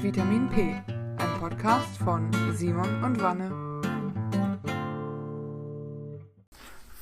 [0.00, 3.50] Vitamin P, ein Podcast von Simon und Wanne.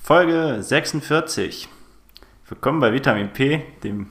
[0.02, 1.68] Folge 46.
[2.48, 4.08] Willkommen bei Vitamin P, dem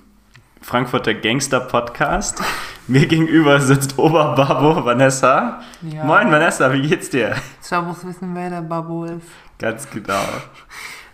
[0.61, 2.43] Frankfurter Gangster Podcast.
[2.87, 5.61] Mir gegenüber sitzt Oberbabo Vanessa.
[5.81, 6.03] Ja.
[6.03, 7.35] Moin Vanessa, wie geht's dir?
[7.63, 9.25] Ich muss wissen, wer der Babo ist.
[9.57, 10.21] Ganz genau.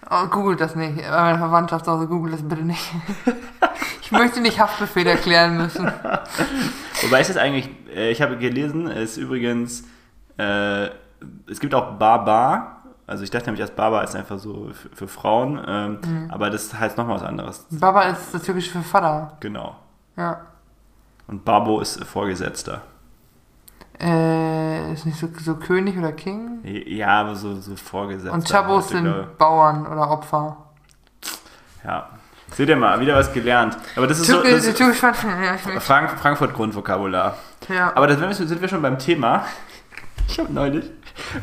[0.09, 0.97] Oh, googelt das nicht.
[1.09, 2.91] Meine Verwandtschaft Hause googelt das bitte nicht.
[4.11, 5.85] Ich möchte nicht Haftbefehl erklären müssen.
[7.01, 9.83] Wobei ist es eigentlich, äh, ich habe gelesen, es ist übrigens,
[10.37, 10.87] äh,
[11.49, 12.77] es gibt auch Baba.
[13.07, 16.31] Also ich dachte nämlich erst Baba ist einfach so für, für Frauen, ähm, Mhm.
[16.31, 17.65] aber das heißt nochmal was anderes.
[17.71, 19.37] Baba ist das typische für Vater.
[19.39, 19.75] Genau.
[20.17, 20.41] Ja.
[21.27, 22.81] Und Babo ist Vorgesetzter.
[23.99, 26.59] Äh, ist nicht so, so König oder King?
[26.63, 28.33] Ja, aber so, so Vorgesetzter.
[28.33, 30.57] Und Chabos sind Bauern oder Opfer.
[31.85, 32.09] Ja.
[32.55, 33.77] Seht ihr mal, wieder was gelernt.
[33.95, 34.41] Aber das ist so.
[34.43, 34.77] Das ist.
[35.79, 37.37] Frank Frankfurt Grundvokabular.
[37.69, 37.91] ja.
[37.95, 39.45] Aber da sind wir- schon beim Thema.
[40.27, 40.85] Ich habe neulich,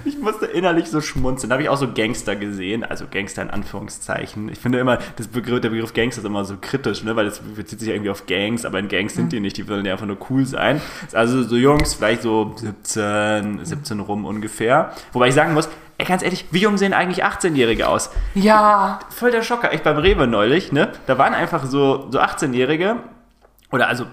[0.06, 1.51] ich musste innerlich so schmunzeln.
[1.51, 4.48] Da habe ich auch so Gangster gesehen, also Gangster in Anführungszeichen.
[4.48, 7.14] Ich finde immer, das Begriff, der Begriff Gangster ist immer so kritisch, ne?
[7.14, 9.84] weil das bezieht sich irgendwie auf Gangs, aber in Gangs sind die nicht, die wollen
[9.84, 10.81] ja einfach nur cool sein.
[11.12, 14.92] Also so Jungs, vielleicht so 17, 17 rum ungefähr.
[15.12, 15.69] Wobei ich sagen muss,
[15.99, 18.11] ey, ganz ehrlich, wie jung sehen eigentlich 18-Jährige aus?
[18.35, 19.01] ja.
[19.11, 19.73] voll der Schocker.
[19.73, 20.93] Echt beim Rewe neulich, ne?
[21.07, 22.97] Da waren einfach so, so 18-Jährige,
[23.71, 24.07] oder also,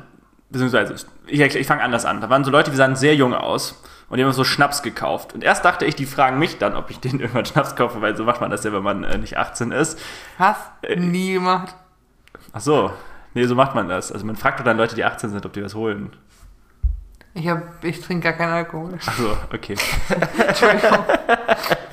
[0.50, 0.96] beziehungsweise,
[1.28, 2.22] ich, ich fange anders an.
[2.22, 5.34] Da waren so Leute, die sahen sehr jung aus und die haben so Schnaps gekauft.
[5.34, 8.16] Und erst dachte ich, die fragen mich dann, ob ich denen irgendwann Schnaps kaufe, weil
[8.16, 10.00] so macht man das ja, wenn man äh, nicht 18 ist.
[10.38, 10.58] Was?
[10.82, 11.76] Äh, Nie gemacht.
[12.52, 12.92] Ach so.
[13.34, 14.12] Nee, so macht man das.
[14.12, 16.14] Also man fragt doch dann Leute, die 18 sind, ob die was holen.
[17.38, 18.98] Ich, hab, ich trinke gar keinen Alkohol.
[19.06, 19.76] Ach so, okay.
[20.48, 21.00] Entschuldigung.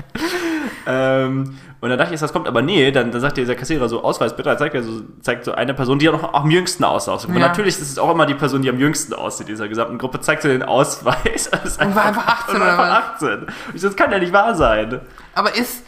[0.85, 4.03] Ähm, und dann dachte ich, das kommt, aber nee, dann, dann sagt dieser Kassierer so,
[4.03, 6.85] Ausweis bitte, dann zeigt er so, zeigt so eine Person, die auch noch am jüngsten
[6.85, 7.13] aussah.
[7.15, 7.39] Und Ja.
[7.41, 10.43] natürlich ist es auch immer die Person, die am jüngsten aussieht, dieser gesamten Gruppe, zeigt
[10.43, 11.48] so den Ausweis.
[11.81, 13.29] Und, Und war einfach 18 und war oder einfach 18.
[13.29, 15.01] Und ich so, das kann ja nicht wahr sein.
[15.35, 15.85] Aber ist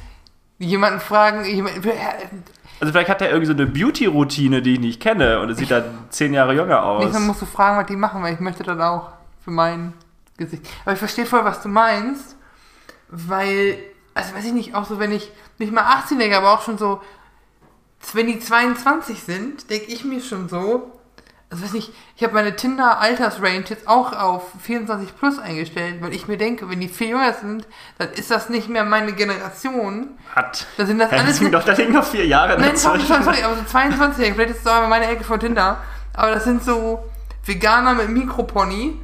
[0.59, 5.41] jemanden fragen, jemand, Also vielleicht hat er irgendwie so eine Beauty-Routine, die ich nicht kenne
[5.41, 7.01] und es sieht dann zehn Jahre jünger aus.
[7.01, 9.11] nächstes Mal musst du fragen, was die machen, weil ich möchte das auch
[9.45, 9.93] für mein
[10.37, 10.67] Gesicht.
[10.85, 12.37] Aber ich verstehe voll, was du meinst,
[13.09, 13.79] weil,
[14.15, 17.01] also weiß ich nicht, auch so, wenn ich nicht mal 18-Jährige, aber auch schon so,
[18.13, 20.93] wenn die 22 sind, denke ich mir schon so,
[21.51, 26.27] also weiß nicht, ich habe meine Tinder-Altersrange jetzt auch auf 24 plus eingestellt, weil ich
[26.27, 27.69] mir denke, wenn die viel jünger sind,
[27.99, 30.19] dann ist das nicht mehr meine Generation.
[30.35, 30.67] Hat.
[30.77, 33.01] Da sind das Ja, alles das sind doch, da liegen noch vier Jahre Nein, sorry,
[33.01, 35.79] sorry, sorry, aber so 22 vielleicht ist es auch meine Ecke von Tinder.
[36.13, 37.05] Aber das sind so
[37.45, 39.01] Veganer mit Mikropony,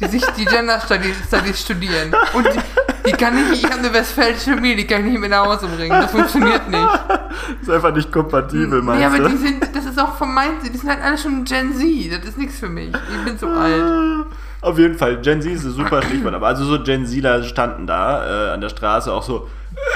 [0.00, 2.14] die sich die Gender Studies, Studies studieren.
[2.32, 5.30] Und die, die kann ich, ich habe eine westfälische Familie, die kann ich nicht mit
[5.30, 5.90] nach Hause bringen.
[5.90, 6.88] Das funktioniert nicht.
[7.62, 9.28] ist einfach nicht kompatibel, meinst Ja, aber du?
[9.28, 12.12] die sind, das ist auch vom Mindset, die sind halt alle schon Gen Z.
[12.12, 12.88] Das ist nichts für mich.
[12.88, 14.26] Ich bin so alt.
[14.62, 17.86] Auf jeden Fall, Gen Z ist ein super Stichwort, aber also so Gen Zler standen
[17.86, 19.48] da äh, an der Straße auch so,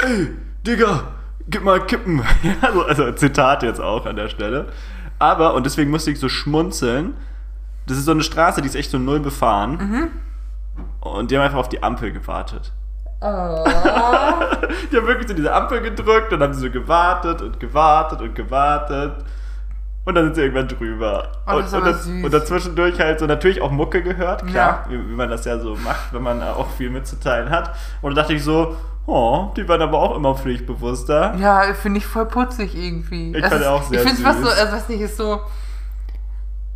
[0.02, 0.30] ey,
[0.66, 1.04] Digga,
[1.48, 2.22] gib mal Kippen.
[2.42, 4.66] Ja, so, also Zitat jetzt auch an der Stelle.
[5.18, 7.14] Aber, und deswegen musste ich so schmunzeln,
[7.86, 10.10] das ist so eine Straße, die ist echt so null befahren.
[11.00, 12.72] Und die haben einfach auf die Ampel gewartet.
[13.20, 13.64] Oh.
[14.90, 18.34] Die haben wirklich so diese Ampel gedrückt und haben sie so gewartet und gewartet und
[18.34, 19.24] gewartet.
[20.04, 21.32] Und dann sind sie irgendwann drüber.
[21.46, 22.24] Oh, das und, und, süß.
[22.24, 24.90] und dazwischendurch halt so natürlich auch Mucke gehört, klar, Ja.
[24.90, 27.74] wie, wie man das ja so macht, wenn man auch viel mitzuteilen hat.
[28.02, 31.34] Und da dachte ich so, oh, die werden aber auch immer pflichtbewusster.
[31.38, 33.34] Ja, finde ich voll putzig irgendwie.
[33.34, 35.16] Ich Das fand ist, auch sehr Ich finde es was so, also weiß nicht, ist
[35.16, 35.40] so.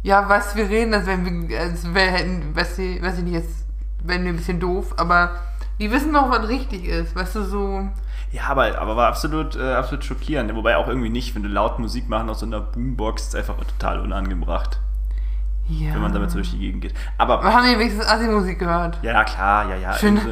[0.03, 3.35] Ja, was wir reden, als wenn wir, als wir hätten, weiß ich, weiß ich nicht,
[3.35, 3.67] jetzt
[4.03, 5.31] werden wir ein bisschen doof, aber
[5.81, 7.89] die wissen doch, was richtig ist, weißt du, so.
[8.31, 10.55] Ja, aber, aber war absolut, äh, absolut schockierend.
[10.55, 13.57] Wobei auch irgendwie nicht, wenn du laut Musik machen aus so einer Boombox, ist einfach
[13.57, 14.79] total unangebracht,
[15.69, 15.95] Ja.
[15.95, 16.95] wenn man damit so durch die Gegend geht.
[17.17, 18.99] Aber, Wir haben ja wenigstens Assi-Musik gehört.
[19.03, 19.93] ja, klar, ja, ja.
[19.95, 20.31] Schön also-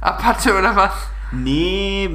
[0.00, 0.92] Apache oder was?
[1.32, 2.10] Nee,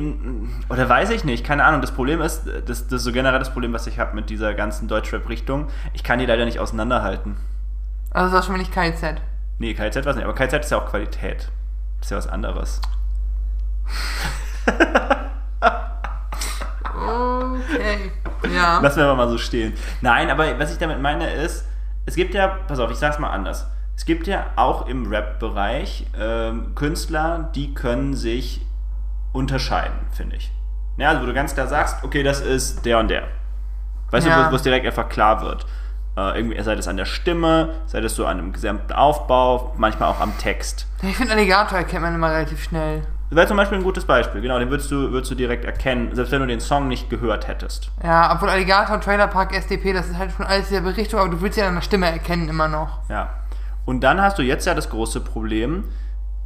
[0.70, 1.82] oder weiß ich nicht, keine Ahnung.
[1.82, 4.54] Das Problem ist, das, das ist so generell das Problem, was ich habe mit dieser
[4.54, 5.68] ganzen Deutschrap-Richtung.
[5.94, 7.38] Ich kann die leider nicht auseinanderhalten.
[8.12, 9.20] Also das ist schon mal nicht KZ.
[9.58, 11.50] Nee, KZ weiß nicht, aber KZ ist ja auch Qualität.
[11.98, 12.80] Das ist ja was anderes.
[16.98, 18.12] Okay.
[18.56, 18.80] Ja.
[18.80, 19.74] Lassen wir aber mal so stehen.
[20.02, 21.66] Nein, aber was ich damit meine ist,
[22.06, 23.68] es gibt ja, pass auf, ich sag's mal anders.
[23.96, 28.62] Es gibt ja auch im Rap-Bereich ähm, Künstler, die können sich
[29.38, 30.52] unterscheiden, finde ich.
[30.98, 33.24] Ja, also wo du ganz klar sagst, okay, das ist der und der.
[34.12, 34.46] Weißt Ja.
[34.46, 35.66] du, wo- es direkt einfach klar wird.
[36.18, 40.10] Äh, irgendwie, sei das an der Stimme, sei das so an einem gesamten Aufbau, manchmal
[40.10, 40.88] auch am Text.
[41.04, 43.02] Ich finde Alligator erkennt man immer relativ schnell.
[43.30, 46.16] Das wäre zum Beispiel ein gutes Beispiel, genau, den würdest du, würdest du direkt erkennen,
[46.16, 47.92] selbst wenn du den Song nicht gehört hättest.
[48.02, 51.42] Ja, obwohl Alligator, Trailer Park, SDP, das ist halt schon alles dieselbe Richtung, aber du
[51.42, 53.00] willst ja an der Stimme erkennen immer noch.
[53.10, 53.30] Ja.
[53.86, 55.84] Und dann hast du jetzt ja das große Problem,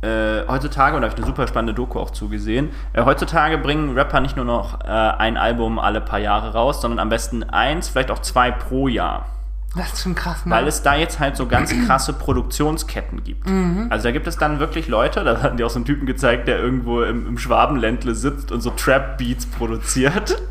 [0.02, 3.94] äh, heutzutage, und da habe ich eine super spannende Doku auch zugesehen, äh, heutzutage bringen
[3.98, 7.90] Rapper nicht nur noch äh, ein Album alle paar Jahre raus, sondern am besten eins,
[7.90, 9.28] vielleicht auch zwei pro Jahr.
[9.76, 10.54] Das ist schon krass, ne?
[10.54, 13.48] Weil es da jetzt halt so ganz krasse Produktionsketten gibt.
[13.90, 16.50] Also da gibt es dann wirklich Leute, da hatten die auch so einen Typen gezeigt,
[16.50, 20.42] der irgendwo im, im Schwabenländle sitzt und so Trap-Beats produziert.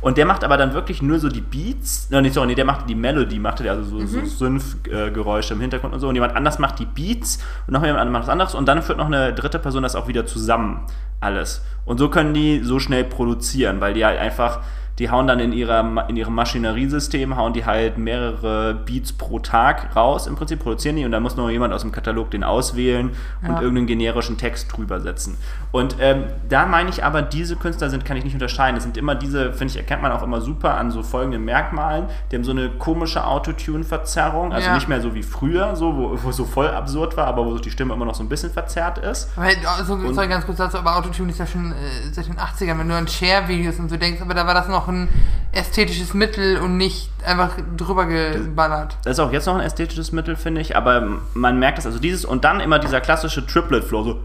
[0.00, 2.64] Und der macht aber dann wirklich nur so die Beats, no, nicht so, nee, der
[2.64, 6.08] macht die Melody, macht der, also so, so Synth-Geräusche im Hintergrund und so.
[6.08, 8.54] Und jemand anders macht die Beats und noch jemand anderes macht was anderes.
[8.54, 10.86] Und dann führt noch eine dritte Person das auch wieder zusammen
[11.20, 11.62] alles.
[11.84, 14.60] Und so können die so schnell produzieren, weil die halt einfach
[15.00, 19.96] die hauen dann in, ihrer, in ihrem Maschineriesystem, hauen die halt mehrere Beats pro Tag
[19.96, 23.10] raus, im Prinzip produzieren die und dann muss noch jemand aus dem Katalog den auswählen
[23.42, 23.54] und Ja.
[23.60, 25.36] irgendeinen generischen Text drüber setzen.
[25.72, 28.74] Und ähm, da meine ich aber, diese Künstler sind, kann ich nicht unterscheiden.
[28.76, 32.06] Das sind immer diese, finde ich, erkennt man auch immer super an so folgenden Merkmalen.
[32.30, 34.74] Die haben so eine komische Autotune-Verzerrung, also Ja.
[34.74, 37.56] nicht mehr so wie früher, so, wo, wo es so voll absurd war, aber wo
[37.58, 39.30] die Stimme immer noch so ein bisschen verzerrt ist.
[39.36, 41.74] Weil, also, sorry, ganz kurz dazu, aber Autotune ist ja schon äh,
[42.12, 44.88] seit den 80ern, wenn du an Share-Videos und so denkst, aber da war das noch
[44.90, 45.08] ein
[45.52, 48.96] ästhetisches Mittel und nicht einfach drüber geballert.
[49.04, 51.98] Das ist auch jetzt noch ein ästhetisches Mittel, finde ich, aber man merkt das, also
[51.98, 54.20] dieses und dann immer dieser klassische Triplet-Flow, so.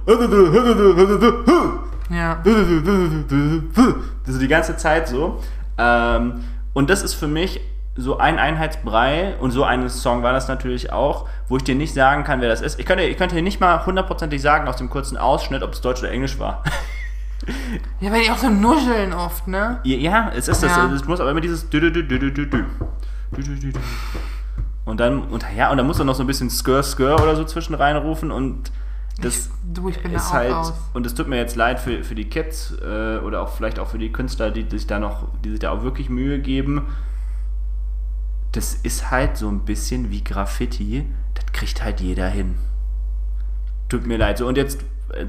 [2.09, 2.41] Ja.
[4.25, 5.41] Das ist die ganze Zeit so.
[5.77, 7.61] Ähm, und das ist für mich
[7.95, 11.93] so ein Einheitsbrei und so ein Song war das natürlich auch, wo ich dir nicht
[11.93, 12.79] sagen kann, wer das ist.
[12.79, 15.81] Ich könnte, ich könnte dir nicht mal hundertprozentig sagen aus dem kurzen Ausschnitt, ob es
[15.81, 16.63] Deutsch oder Englisch war.
[17.99, 19.79] Ja, weil die auch so nuscheln oft, ne?
[19.83, 20.71] Ja, es ist das.
[20.75, 20.91] Ja.
[20.91, 23.73] Es muss aber immer dieses dü- dü- dü- dü- dü- dü- dü.
[24.85, 27.35] Und dann und ja und dann muss er noch so ein bisschen Skr Skr oder
[27.35, 28.71] so zwischen reinrufen und
[29.21, 30.73] das Du, ich bin da ist halt raus.
[30.93, 33.87] und es tut mir jetzt leid für, für die Kids äh, oder auch vielleicht auch
[33.87, 36.83] für die Künstler, die sich da noch die sich da auch wirklich Mühe geben.
[38.51, 42.55] Das ist halt so ein bisschen wie Graffiti, das kriegt halt jeder hin.
[43.89, 44.37] Tut mir leid.
[44.37, 44.79] So, und jetzt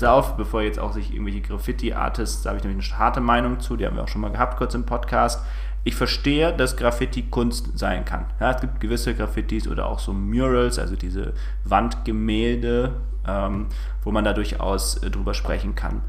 [0.05, 3.76] auf, bevor jetzt auch sich irgendwelche Graffiti-Artists, da habe ich nämlich eine harte Meinung zu,
[3.76, 5.44] die haben wir auch schon mal gehabt, kurz im Podcast.
[5.84, 8.26] Ich verstehe, dass Graffiti Kunst sein kann.
[8.40, 11.34] Ja, es gibt gewisse Graffitis oder auch so Murals, also diese
[11.64, 12.94] Wandgemälde,
[13.26, 13.67] ähm,
[14.02, 16.02] wo man da durchaus äh, drüber sprechen kann.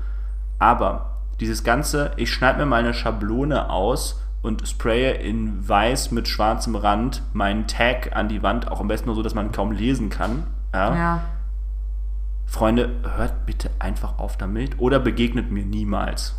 [0.57, 6.27] Aber dieses Ganze, ich schneide mir mal eine Schablone aus und spraye in weiß mit
[6.27, 9.71] schwarzem Rand meinen Tag an die Wand, auch am besten nur so, dass man kaum
[9.71, 10.47] lesen kann.
[10.73, 10.95] Ja.
[10.95, 11.21] Ja.
[12.47, 16.33] Freunde, hört bitte einfach auf damit oder begegnet mir niemals.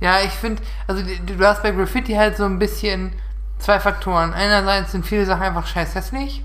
[0.00, 3.12] Ja, ich finde, also du hast bei Graffiti halt so ein bisschen
[3.58, 4.32] zwei Faktoren.
[4.32, 6.44] Einerseits sind viele Sachen einfach scheiß hässlich.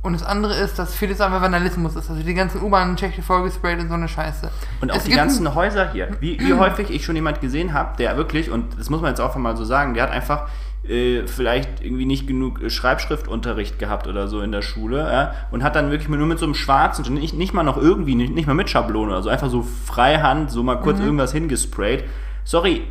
[0.00, 2.08] Und das andere ist, dass vieles einfach Vandalismus ist.
[2.08, 4.48] Also die ganzen U-Bahn-Schächte vollgesprayt und so eine Scheiße.
[4.80, 7.96] Und auch Es die ganzen Häuser hier, wie, wie häufig ich schon jemand gesehen habe,
[7.96, 10.48] der wirklich, und das muss man jetzt auch mal so sagen, der hat einfach
[10.86, 15.62] äh, vielleicht irgendwie nicht genug äh, Schreibschriftunterricht gehabt oder so in der Schule ja, und
[15.62, 18.46] hat dann wirklich nur mit so einem schwarzen, nicht, nicht mal noch irgendwie, nicht, nicht
[18.46, 20.80] mal mit Schablone oder so, einfach so freihand so mal Mhm.
[20.82, 22.04] kurz irgendwas hingesprayt.
[22.44, 22.82] Sorry,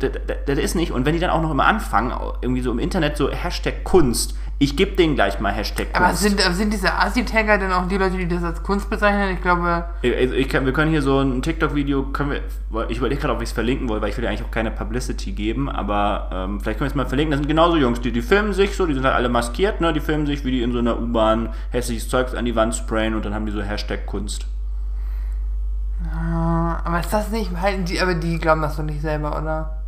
[0.46, 0.92] das ist nicht.
[0.92, 2.12] Und wenn die dann auch noch immer anfangen,
[2.42, 6.00] irgendwie so im Internet so Hashtag Kunst, ich gebe denen gleich mal Hashtag Kunst.
[6.00, 9.32] Aber sind, sind diese Asi-Tagger denn auch die Leute, die das als Kunst bezeichnen?
[9.32, 13.20] Ich glaube, Ich, ich kann, wir können hier so ein TikTok-Video, können wir, ich überlege
[13.20, 15.68] gerade, ob ich es verlinken will, weil ich will ja eigentlich auch keine Publicity geben,
[15.70, 17.30] aber ähm, vielleicht können wir es mal verlinken.
[17.30, 19.92] Das sind genauso Jungs, die, die filmen sich so, die sind halt alle maskiert, ne?
[19.92, 23.14] die filmen sich, wie die in so einer U-Bahn hässliches Zeugs an die Wand sprayen
[23.14, 24.46] und dann haben die so Hashtag Kunst.
[26.84, 29.82] aber ist das nicht, halten die, aber die glauben das doch nicht selber, oder?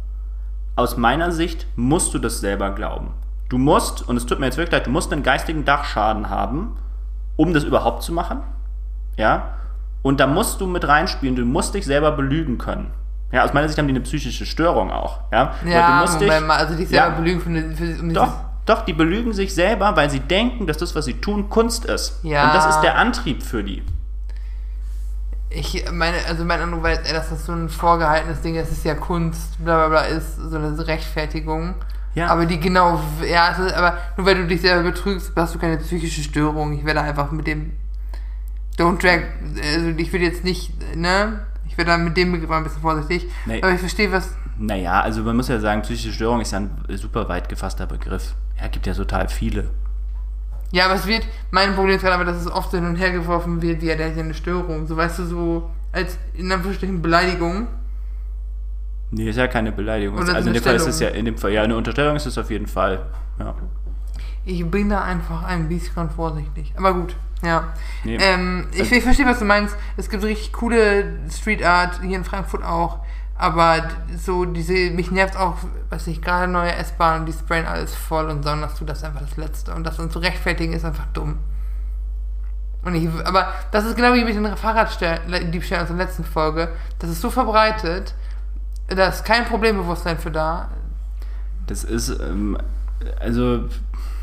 [0.76, 3.10] Aus meiner Sicht musst du das selber glauben.
[3.50, 6.78] Du musst, und es tut mir jetzt wirklich leid, du musst einen geistigen Dachschaden haben,
[7.36, 8.40] um das überhaupt zu machen.
[9.16, 9.54] Ja?
[10.02, 12.92] Und da musst du mit reinspielen, du musst dich selber belügen können.
[13.32, 15.20] Ja, aus meiner Sicht haben die eine psychische Störung auch.
[15.30, 17.14] Ja, Ja, du musst dich, Moment mal, also die selber Ja.
[17.14, 18.32] belügen für, für, um Doch,
[18.66, 22.20] doch, die belügen sich selber, weil sie denken, dass das, was sie tun, Kunst ist.
[22.24, 22.46] Ja.
[22.46, 23.82] Und das ist der Antrieb für die.
[25.50, 28.84] Ich meine, also mein Eindruck war dass das so ein vorgehaltenes Ding ist, es ist
[28.84, 31.74] ja Kunst, bla bla bla, ist so eine Rechtfertigung.
[32.14, 32.28] Ja.
[32.28, 36.22] Aber die genau, ja, aber nur weil du dich selber betrügst, hast du keine psychische
[36.22, 36.72] Störung.
[36.72, 37.72] Ich werde einfach mit dem
[38.76, 39.22] Don't drag,
[39.74, 41.46] also ich will jetzt nicht, ne?
[41.68, 43.30] Ich werde da mit dem Begriff ein bisschen vorsichtig.
[43.46, 43.62] Nee.
[43.62, 44.34] Aber ich verstehe, was.
[44.58, 48.34] Naja, also man muss ja sagen, psychische Störung ist ja ein super weit gefasster Begriff.
[48.60, 49.70] Ja, gibt ja total viele.
[50.72, 53.10] Ja, aber es wird, mein Problem ist gerade aber, dass es oft hin und her
[53.10, 54.86] geworfen wird, ja, der hat ja eine Störung.
[54.86, 57.68] So weißt du, so als in Anführungsstrichen Beleidigung.
[59.12, 60.18] Nee, ist ja keine Beleidigung.
[60.18, 62.26] Oder also in dem Fall ist es ja, in dem Fall, ja, eine Unterstellung ist
[62.26, 63.06] es auf jeden Fall.
[63.38, 63.54] Ja.
[64.44, 66.72] Ich bin da einfach ein bisschen vorsichtig.
[66.76, 67.72] Aber gut, ja.
[68.04, 68.16] Nee.
[68.20, 69.76] Ähm, ich, Also- ich verstehe, was du meinst.
[69.96, 73.00] Es gibt richtig coole Street Art, hier in Frankfurt auch.
[73.36, 73.88] Aber
[74.18, 75.56] so diese, mich nervt auch,
[75.88, 79.20] was ich gerade neue S-Bahn und die sprayen alles voll und dass du das einfach
[79.22, 79.74] das Letzte.
[79.74, 81.38] Und das dann zu rechtfertigen ist einfach dumm.
[82.82, 86.68] Und ich, aber das ist genau wie mit den Fahrraddiebstählen aus der letzten Folge.
[86.98, 88.14] Das ist so verbreitet,
[88.94, 90.68] da ist kein Problembewusstsein für da.
[91.66, 92.58] Das ist, ähm,
[93.18, 93.64] also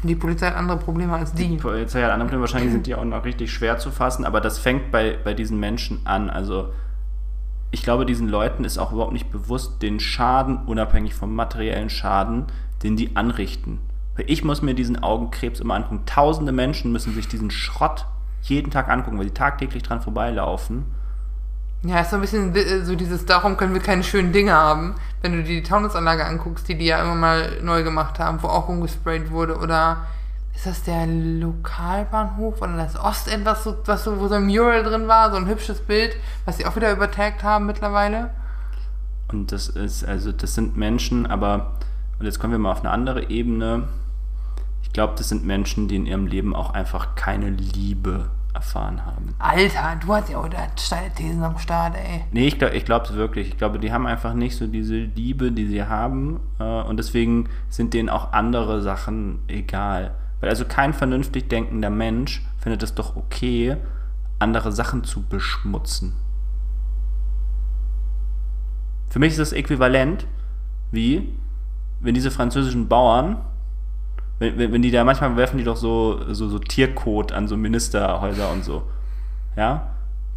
[0.03, 1.50] Die Polizei hat andere Probleme als die.
[1.50, 4.41] Die Polizei hat andere Probleme, wahrscheinlich sind die auch noch richtig schwer zu fassen, aber
[4.41, 6.29] das fängt bei, bei diesen Menschen an.
[6.29, 6.74] Also
[7.71, 12.45] ich glaube, diesen Leuten ist auch überhaupt nicht bewusst den Schaden, unabhängig vom materiellen Schaden,
[12.83, 13.79] den die anrichten.
[14.25, 16.03] Ich muss mir diesen Augenkrebs immer angucken.
[16.05, 18.05] Tausende Menschen müssen sich diesen Schrott
[18.41, 20.86] jeden Tag angucken, weil sie tagtäglich dran vorbeilaufen.
[21.84, 24.96] Ja, ist so ein bisschen di- so dieses, darum können wir keine schönen Dinge haben.
[25.22, 28.48] Wenn du dir die Taunusanlage anguckst, die die ja immer mal neu gemacht haben, wo
[28.48, 30.05] auch rumgesprayt wurde, oder
[30.55, 34.84] ist das der Lokalbahnhof oder das Ostend, was so, was so, wo so ein Mural
[34.84, 36.15] drin war, so ein hübsches Bild,
[36.46, 38.31] was sie auch wieder übertagt haben mittlerweile?
[39.31, 41.74] Und das ist, also das sind Menschen, aber,
[42.17, 43.88] und jetzt kommen wir mal auf eine andere Ebene.
[44.81, 49.35] Ich glaube, das sind Menschen, die in ihrem Leben auch einfach keine Liebe erfahren haben.
[49.39, 52.25] Alter, du hast ja auch da steile Thesen am Start, ey.
[52.31, 53.49] Nee, ich glaube ich es wirklich.
[53.49, 56.39] Ich glaube, die haben einfach nicht so diese Liebe, die sie haben.
[56.59, 60.15] Äh, und deswegen sind denen auch andere Sachen egal.
[60.39, 63.77] Weil also kein vernünftig denkender Mensch findet es doch okay,
[64.39, 66.13] andere Sachen zu beschmutzen.
[69.09, 70.27] Für mich ist das äquivalent
[70.91, 71.37] wie,
[71.99, 73.37] wenn diese französischen Bauern,
[74.39, 77.58] wenn, wenn, wenn die da, manchmal werfen die doch so, so, so Tierkot an so
[77.58, 78.84] Ministerhäuser und so.
[79.56, 79.88] Ja?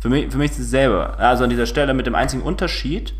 [0.00, 1.18] Für mich, für mich ist es dasselbe.
[1.18, 3.14] Also an dieser Stelle mit dem einzigen Unterschied,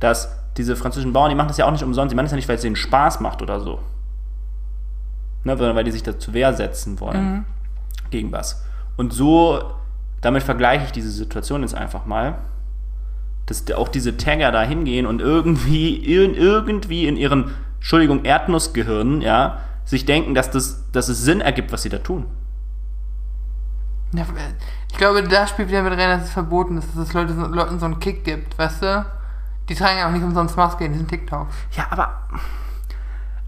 [0.00, 2.36] dass diese französischen Bauern, die machen das ja auch nicht umsonst, die machen das ja
[2.36, 3.80] nicht, weil es denen Spaß macht oder so.
[5.44, 7.44] Ne, sondern weil die sich da zur Wehr setzen wollen.
[8.10, 8.64] Gegen was.
[8.96, 9.60] Und so,
[10.20, 12.36] damit vergleiche ich diese Situation jetzt einfach mal,
[13.46, 19.58] dass auch diese Tagger da hingehen und irgendwie, ir- irgendwie in ihren, Entschuldigung, Erdnussgehirnen, ja,
[19.86, 22.26] sich denken, dass, das, dass es Sinn ergibt, was sie da tun.
[24.90, 27.78] Ich glaube, da spielt wieder mit rein, dass es verboten ist, dass es Leute, Leuten
[27.78, 29.06] so einen Kick gibt, weißt du?
[29.68, 31.54] Die tragen ja auch nicht umsonst Maske in diesen TikToks.
[31.72, 32.22] Ja, aber,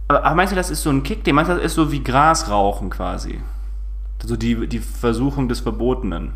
[0.09, 1.25] aber, aber meinst du, das ist so ein Kick?
[1.25, 3.41] Den meinst du, das ist so wie Gras rauchen quasi?
[4.21, 6.35] Also die, die Versuchung des Verbotenen.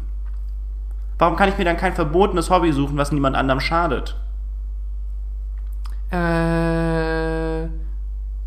[1.18, 4.16] Warum kann ich mir dann kein verbotenes Hobby suchen, was niemand anderem schadet?
[6.10, 6.16] Äh,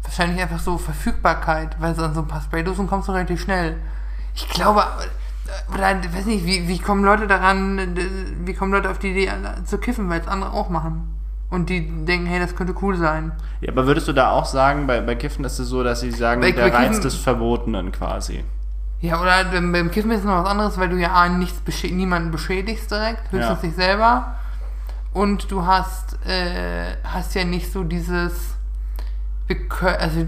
[0.06, 3.78] wahrscheinlich einfach so Verfügbarkeit, weil so an so ein paar Spraydosen kommst du relativ schnell.
[4.34, 4.84] Ich glaube,
[5.74, 7.96] oder weiß nicht, wie, wie kommen Leute daran,
[8.46, 9.32] wie kommen Leute auf die Idee
[9.66, 11.12] zu kiffen, weil es andere auch machen.
[11.50, 13.32] Und die denken, hey, das könnte cool sein.
[13.62, 16.12] Ja, aber würdest du da auch sagen, bei, bei Kiffen ist es so, dass sie
[16.12, 18.44] sagen, Bei- der bei Reiz Kiffen- des Verbotenen quasi?
[19.00, 21.60] Ja, oder beim, beim Kiffen ist es noch was anderes, weil du ja A, nichts
[21.60, 23.68] beschä niemanden beschädigst direkt, höchstens Ja.
[23.68, 24.36] dich selber.
[25.14, 28.55] Und du hast, äh, hast ja nicht so dieses,
[29.48, 30.22] wir können, also,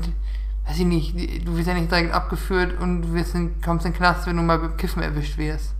[0.67, 3.91] weiß ich nicht, du wirst ja nicht direkt abgeführt und du wirst in, kommst in
[3.91, 5.74] den Knast, wenn du mal beim Kiffen erwischt wirst.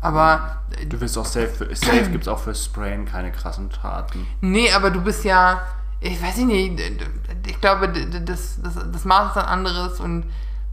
[0.00, 3.70] Aber, äh, Du willst auch safe, für, safe gibt es auch für Sprayen keine krassen
[3.70, 4.26] Taten.
[4.40, 5.62] nee, aber du bist ja,
[6.00, 6.80] ich weiß nicht,
[7.46, 10.24] ich glaube, das, das, das Maß ist ein anderes und,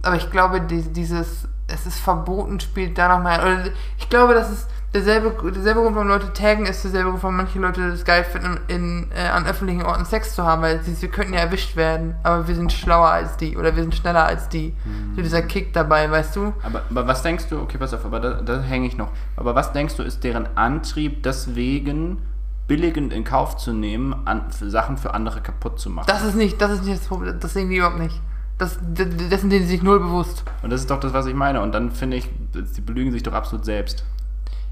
[0.01, 4.49] aber ich glaube, die, dieses, es ist verboten, spielt da nochmal, oder ich glaube, das
[4.49, 8.23] ist derselbe, derselbe Grund, warum Leute taggen, ist derselbe Grund, warum manche Leute das geil
[8.23, 11.75] finden, in, äh, an öffentlichen Orten Sex zu haben, weil sie, wir könnten ja erwischt
[11.75, 14.73] werden, aber wir sind schlauer als die oder wir sind schneller als die.
[15.15, 16.53] So dieser Kick dabei, weißt du?
[16.63, 19.11] Aber, aber was denkst du, okay, pass auf, aber da, da hänge ich noch.
[19.35, 22.21] Aber was denkst du, ist deren Antrieb, deswegen
[22.67, 26.07] billigend in Kauf zu nehmen, an, für Sachen für andere kaputt zu machen?
[26.07, 28.19] Das ist nicht, das ist nicht das Problem, das sehen die überhaupt nicht.
[28.57, 30.43] Das, dessen sind die sich null bewusst.
[30.63, 31.61] Und das ist doch das, was ich meine.
[31.61, 32.29] Und dann finde ich,
[32.65, 34.03] sie belügen sich doch absolut selbst.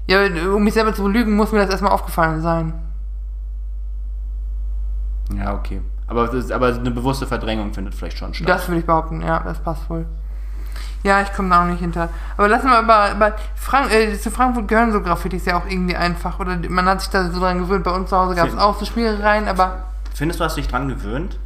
[0.08, 0.24] Ja,
[0.54, 2.72] um mich selber zu belügen, muss mir das erstmal aufgefallen sein.
[5.36, 5.82] Ja, okay.
[6.06, 8.48] Aber, das ist, aber eine bewusste Verdrängung findet vielleicht schon statt.
[8.48, 10.06] Das würde ich behaupten, ja, das passt wohl.
[11.02, 12.08] Ja, ich komme da auch nicht hinter.
[12.38, 15.94] Aber lass mal über, über Frank äh, zu Frankfurt gehören so Graffitis ja auch irgendwie
[15.94, 16.40] einfach.
[16.40, 17.84] Oder man hat sich da so dran gewöhnt.
[17.84, 19.84] Bei uns zu Hause gab es auch so Schmierereien, aber
[20.14, 21.38] Findest du, hast dich dran gewöhnt?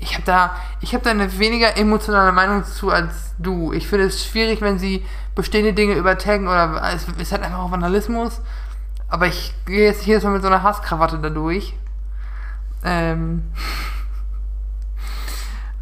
[0.00, 3.72] Ich habe da, ich habe da eine weniger emotionale Meinung zu als du.
[3.72, 5.04] Ich finde es schwierig, wenn sie
[5.34, 8.40] bestehende Dinge übertaggen oder es ist halt einfach auch Vandalismus.
[9.08, 11.74] Aber ich gehe jetzt hier mal mit so einer Hasskrawatte da durch.
[12.84, 13.44] Ähm.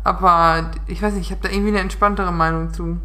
[0.04, 2.98] Aber ich weiß nicht, ich habe da irgendwie eine entspanntere Meinung zu.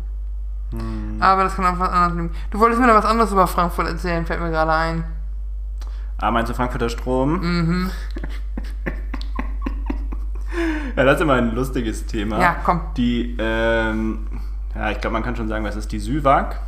[1.20, 2.32] Aber das kann auch was anderes liegen.
[2.50, 5.04] Du wolltest mir noch was anderes über Frankfurt erzählen, fällt mir gerade ein.
[6.18, 7.42] Ah, meinst du Frankfurter Strom?
[7.42, 7.92] Mhm.
[10.96, 12.40] Ja, das ist immer ein lustiges Thema.
[12.40, 12.82] Ja, komm.
[12.98, 14.28] Die, ähm,
[14.76, 16.60] ja, ich glaube, man kann schon sagen, was ist die Süwag?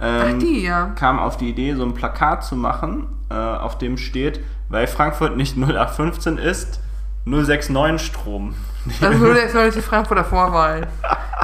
[0.00, 0.86] Ähm, Ach, die, ja.
[0.96, 5.36] kam auf die Idee, so ein Plakat zu machen, äh, auf dem steht, weil Frankfurt
[5.36, 6.80] nicht 0815 ist,
[7.24, 8.54] 069 Strom.
[9.00, 10.86] Das ist nur der ist noch nicht die Frankfurter Vorwahl.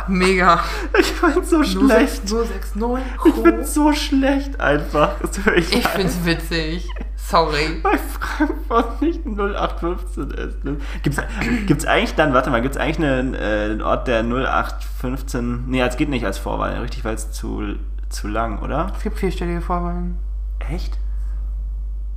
[0.07, 0.61] Mega.
[0.99, 2.29] Ich find's so schlecht.
[2.29, 3.05] 069.
[3.25, 5.15] Ich find's so schlecht einfach.
[5.57, 6.89] Ich find's witzig.
[7.33, 7.81] Sorry.
[7.83, 10.65] Weil Frankfurt nicht 0815 ist.
[10.65, 10.77] Ne?
[11.03, 11.19] Gibt's,
[11.67, 15.65] gibt's eigentlich dann, warte mal, gibt's eigentlich einen, äh, einen Ort, der 0815.
[15.67, 17.62] Nee, es geht nicht als Vorwahl, richtig, weil es zu,
[18.11, 18.93] zu lang, oder?
[18.95, 20.19] Es gibt vierstellige Vorwahlen.
[20.59, 20.99] Echt?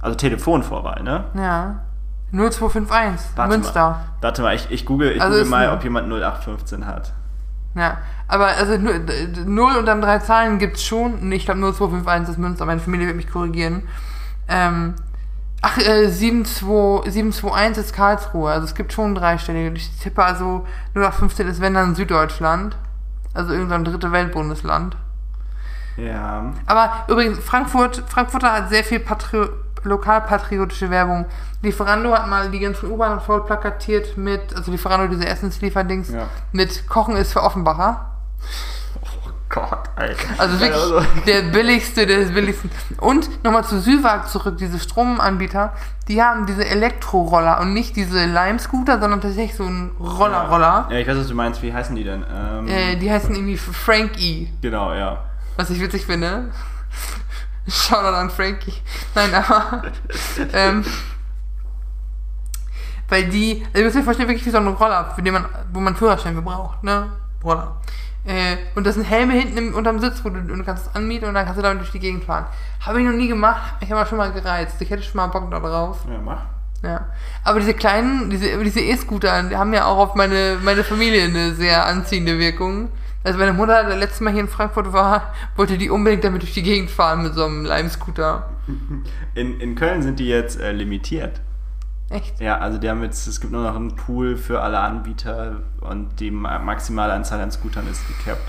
[0.02, 1.24] Also Telefonvorwahl, ne?
[1.34, 1.86] Ja.
[2.34, 3.38] 0251.
[3.38, 3.90] Warte Münster.
[3.92, 4.00] Mal.
[4.20, 7.14] Warte mal, ich, ich google, ich Also google mal, ob jemand 0815 hat.
[7.76, 8.00] Ja.
[8.28, 11.30] Aber also 0 und dann drei Zahlen gibt's schon.
[11.30, 12.66] Nee, Ich glaube 0251 ist Münster.
[12.66, 13.84] Meine Familie wird mich korrigieren.
[14.48, 14.96] Ähm,
[15.62, 18.52] ach, äh, 72, 721 ist Karlsruhe.
[18.52, 19.76] Also es gibt schon dreistellige.
[19.76, 22.78] Ich tippe also 0815 ist wenn dann Süddeutschland.
[23.34, 24.96] Also irgendein dritte Weltbundesland.
[25.98, 26.54] Ja.
[26.66, 29.48] Aber übrigens, Frankfurt, Frankfurter hat sehr viel Patri
[29.84, 31.26] lokalpatriotische Werbung.
[31.62, 36.28] Lieferando hat mal die ganzen U-Bahnen voll plakatiert mit, also Lieferando, diese Essenslieferdings, Ja.
[36.52, 38.08] mit Kochen ist für Offenbacher.
[39.50, 40.28] Gott, Alter.
[40.38, 42.70] Also wirklich Also, der billigste des billigsten.
[43.00, 45.74] Und nochmal zu Süwag zurück, diese Stromanbieter,
[46.08, 50.88] die haben diese Elektroroller und nicht diese Lime-Scooter, sondern tatsächlich so ein Roller-Roller.
[50.90, 51.62] Ja, ich weiß, was du meinst.
[51.62, 52.26] Wie heißen die denn?
[52.30, 54.52] Ähm, Äh, die heißen irgendwie Frankie.
[54.62, 55.24] genau, ja.
[55.58, 56.52] Was ich witzig finde.
[57.68, 58.74] Shoutout an Frankie.
[59.16, 59.84] Nein, aber.
[60.54, 60.84] ähm,
[63.10, 63.64] weil die.
[63.68, 65.96] Also ihr müsst euch vorstellen, wirklich wie so ein Roller, für den man, wo man
[65.96, 67.12] Führerschein für braucht, ne?
[67.44, 67.78] Roller.
[68.26, 70.96] Äh, und das sind Helme hinten im, unterm Sitz, wo du, und du kannst es
[70.96, 72.46] anmieten und dann kannst du damit durch die Gegend fahren.
[72.84, 74.82] Habe ich noch nie gemacht, hab mich aber schon mal gereizt.
[74.82, 76.06] Ich hätte schon mal Bock da drauf.
[76.10, 76.42] Ja, mach.
[76.84, 77.06] Ja.
[77.44, 81.54] Aber diese kleinen, diese, diese E-Scooter, die haben ja auch auf meine, meine Familie eine
[81.54, 82.90] sehr anziehende Wirkung.
[83.24, 86.54] Also meine Mutter, der letzte Mal hier in Frankfurt war, wollte die unbedingt damit durch
[86.54, 88.50] die Gegend fahren mit so einem Lime-Scooter.
[89.34, 91.42] In, in Köln sind die jetzt äh, limitiert.
[92.10, 92.40] Echt?
[92.40, 96.20] Ja, also die haben jetzt, es gibt nur noch einen Pool für alle Anbieter und
[96.20, 98.44] die ma- maximale Anzahl an Scootern ist gecapped.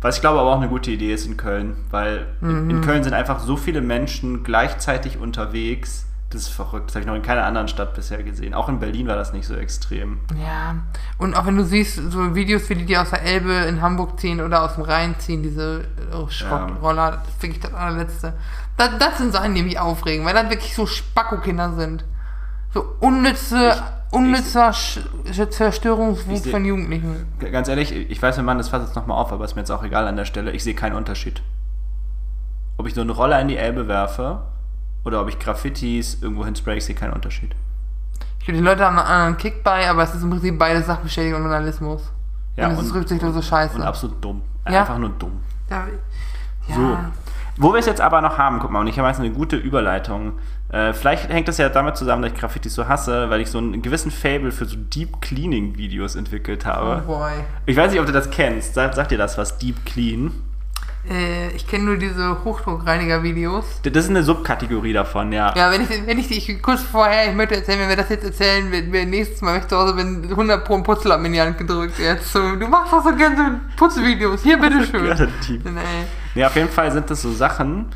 [0.00, 3.04] Was ich glaube aber auch eine gute Idee ist in Köln, weil in, in Köln
[3.04, 6.06] sind einfach so viele Menschen gleichzeitig unterwegs.
[6.30, 6.88] Das ist verrückt.
[6.88, 8.54] Das habe ich noch in keiner anderen Stadt bisher gesehen.
[8.54, 10.18] Auch in Berlin war das nicht so extrem.
[10.42, 10.76] Ja.
[11.18, 14.18] Und auch wenn du siehst, so Videos, wie die, die aus der Elbe in Hamburg
[14.18, 18.32] ziehen oder aus dem Rhein ziehen, diese oh, Schrottroller, das ist wirklich das allerletzte.
[18.76, 22.04] Das, das sind Sachen, die mich aufregen, weil das wirklich so Spacko-Kinder sind.
[22.74, 24.72] So unnütze, Ich- unnützer
[25.50, 27.26] Zerstörungswut Ich seh- von Jugendlichen.
[27.50, 29.70] Ganz ehrlich, ich weiß, mein Mann, das fasst jetzt nochmal auf, aber ist mir jetzt
[29.70, 30.52] auch egal an der Stelle.
[30.52, 31.42] Ich sehe keinen Unterschied.
[32.78, 34.42] Ob ich so eine Roller in die Elbe werfe
[35.04, 37.54] oder ob ich Graffitis irgendwo hinspray, ich sehe keinen Unterschied.
[38.38, 40.86] Ich glaube, die Leute haben einen anderen Kick bei, aber es ist im Prinzip beides
[40.86, 42.10] Sachbeschädigung und Vandalismus.
[42.56, 43.76] Ja, und es ist rücksichtslose Scheiße.
[43.76, 44.42] Und absolut dumm.
[44.68, 44.80] Ja.
[44.80, 45.40] Einfach nur dumm.
[45.70, 45.86] ja,
[46.68, 46.74] ja.
[46.74, 46.98] So.
[47.58, 49.56] Wo wir es jetzt aber noch haben, guck mal, und ich habe jetzt eine gute
[49.56, 50.38] Überleitung.
[50.70, 53.58] Äh, vielleicht hängt das ja damit zusammen, dass ich Graffitis so hasse, weil ich so
[53.58, 57.02] einen gewissen Fable für so Deep Cleaning Videos entwickelt Oh habe.
[57.02, 57.32] boy.
[57.66, 58.72] Ich weiß nicht, ob du das kennst.
[58.74, 59.58] Sag, sagt dir das was?
[59.58, 60.32] Deep Clean?
[61.10, 63.82] Äh, ich kenne nur diese Hochdruckreiniger-Videos.
[63.82, 65.52] Das ist eine Subkategorie davon, ja.
[65.56, 68.24] Ja, wenn ich, wenn ich, ich kurz vorher, ich möchte erzählen, wenn wir das jetzt
[68.24, 71.40] erzählen, wenn wir nächstes Mal, wenn ich zu Hause bin, 100 pro Putzlappen in die
[71.40, 72.32] Hand gedrückt jetzt.
[72.32, 73.42] So, du machst doch so gerne so
[73.76, 74.42] Putzvideos.
[74.42, 75.04] Hier, bitteschön.
[75.04, 75.62] Ja, Deep.
[76.34, 76.40] Nee.
[76.40, 77.86] Nee, auf jeden Fall sind das so Sachen,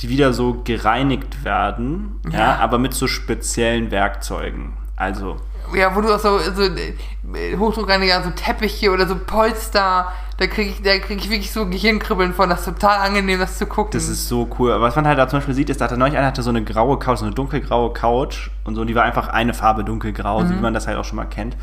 [0.00, 2.56] die wieder so gereinigt werden, ja, Ja.
[2.58, 4.72] aber mit so speziellen Werkzeugen.
[4.96, 5.36] Also,
[5.74, 10.70] Ja, wo du auch so, so äh, Hochdruckreiniger, so Teppiche oder so Polster, da kriege
[10.70, 12.48] ich, da krieg ich wirklich so Gehirnkribbeln von.
[12.50, 13.92] Das ist total angenehm, das zu gucken.
[13.92, 14.72] das ist so cool.
[14.72, 16.62] Aber was man halt da zum Beispiel sieht, ist, da neulich einer hatte so eine
[16.64, 20.44] graue Couch, so eine dunkelgraue Couch und so, und die war einfach eine Farbe dunkelgrau,
[20.44, 21.56] so wie man das halt auch schon mal kennt.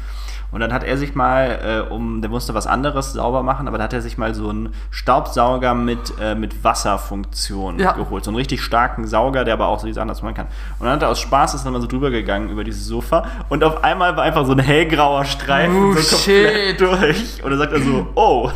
[0.51, 3.77] Und dann hat er sich mal, äh, um, der musste was anderes sauber machen, aber
[3.77, 7.93] da hat er sich mal so einen Staubsauger mit, äh, mit Wasserfunktion Ja.
[7.93, 8.23] geholt.
[8.25, 10.47] So einen richtig starken Sauger, der aber auch so Sachen das machen kann.
[10.79, 13.23] Und dann hat er aus Spaß ist dann mal so drüber gegangen über dieses Sofa
[13.49, 16.81] und auf einmal war einfach so ein hellgrauer Streifen Oh, so komplett shit.
[16.81, 17.43] durch.
[17.43, 18.49] Und dann sagt er so, oh.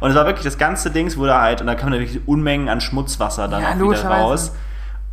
[0.00, 2.68] Und es war wirklich das ganze Dings wurde halt, und da kamen da wirklich Unmengen
[2.68, 4.52] an Schmutzwasser dann Ja, auch wieder raus.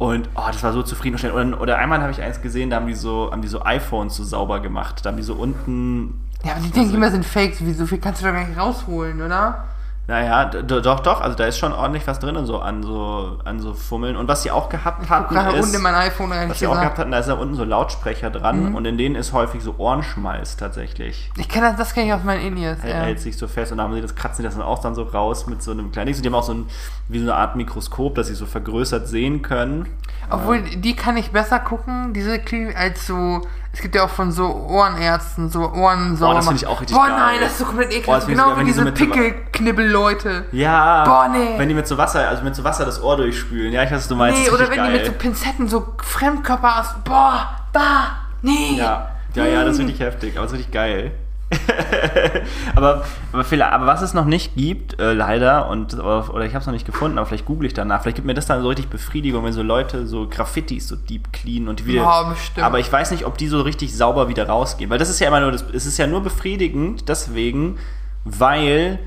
[0.01, 1.53] Und oh, das war so zufriedenstellend.
[1.53, 4.15] Oder, oder einmal habe ich eins gesehen, da haben die so, haben die so iPhones
[4.15, 5.05] so sauber gemacht.
[5.05, 6.19] Da haben die so unten.
[6.43, 7.63] ja, aber die denken immer, sind Fakes.
[7.63, 9.63] Wie so viel kannst du da gar nicht rausholen, oder?
[10.11, 13.73] Naja, doch, doch, also da ist schon ordentlich was drin so an so an so
[13.73, 14.17] Fummeln.
[14.17, 15.79] Und was sie auch gehabt hatten, gerade ist.
[15.79, 18.75] mein iPhone, was sie auch gehabt hatten, da ist da unten so Lautsprecher dran Mhm.
[18.75, 21.31] und in denen ist häufig so Ohrenschmalz tatsächlich.
[21.37, 22.95] Ich kenne das, das kenne ich aus meinen Indies, Er ja.
[23.03, 24.95] hält sich so fest und dann haben sie das kratzen die das dann auch dann
[24.95, 26.15] so raus mit so einem kleinen Ding.
[26.17, 26.65] Und Die haben auch so ein,
[27.07, 29.87] wie so eine Art Mikroskop, dass sie so vergrößert sehen können.
[30.29, 33.41] Obwohl, die kann ich besser gucken, diese Klinik, als so,
[33.73, 36.95] es gibt ja auch von so Ohrenärzten, so Ohren Boah, das finde ich auch richtig
[36.97, 37.15] Boah, geil.
[37.17, 38.23] nein, das ist so komplett Boah, ekelhaft.
[38.27, 39.13] ich genau wie wenn die so diese mit-
[39.55, 40.45] Pickelknibbel-Leute.
[40.51, 41.03] Ja.
[41.05, 41.57] Boah, nee.
[41.57, 43.71] Wenn die mit so Wasser, also mit so Wasser das Ohr durchspülen.
[43.71, 44.39] Ja, ich weiß, was du meinst.
[44.39, 45.19] Nee, das ist oder wenn richtig die mit so geil.
[45.21, 48.07] Pinzetten so Fremdkörper aus, boah, bah,
[48.41, 48.75] nee.
[48.77, 49.07] Ja.
[49.35, 51.11] Ja, ja, das ist richtig heftig, aber das ist richtig geil.
[52.75, 56.59] aber, aber, vielleicht, aber was es noch nicht gibt, äh, leider, und, oder ich habe
[56.59, 58.67] es noch nicht gefunden, aber vielleicht google ich danach, vielleicht gibt mir das dann so
[58.67, 62.01] richtig Befriedigung, wenn so Leute so Graffitis so deep clean und die wieder.
[62.01, 62.65] Ja, bestimmt.
[62.65, 65.27] Aber ich weiß nicht, ob die so richtig sauber wieder rausgehen, weil das ist ja
[65.27, 67.77] immer nur, das, es ist ja nur befriedigend deswegen,
[68.23, 68.99] weil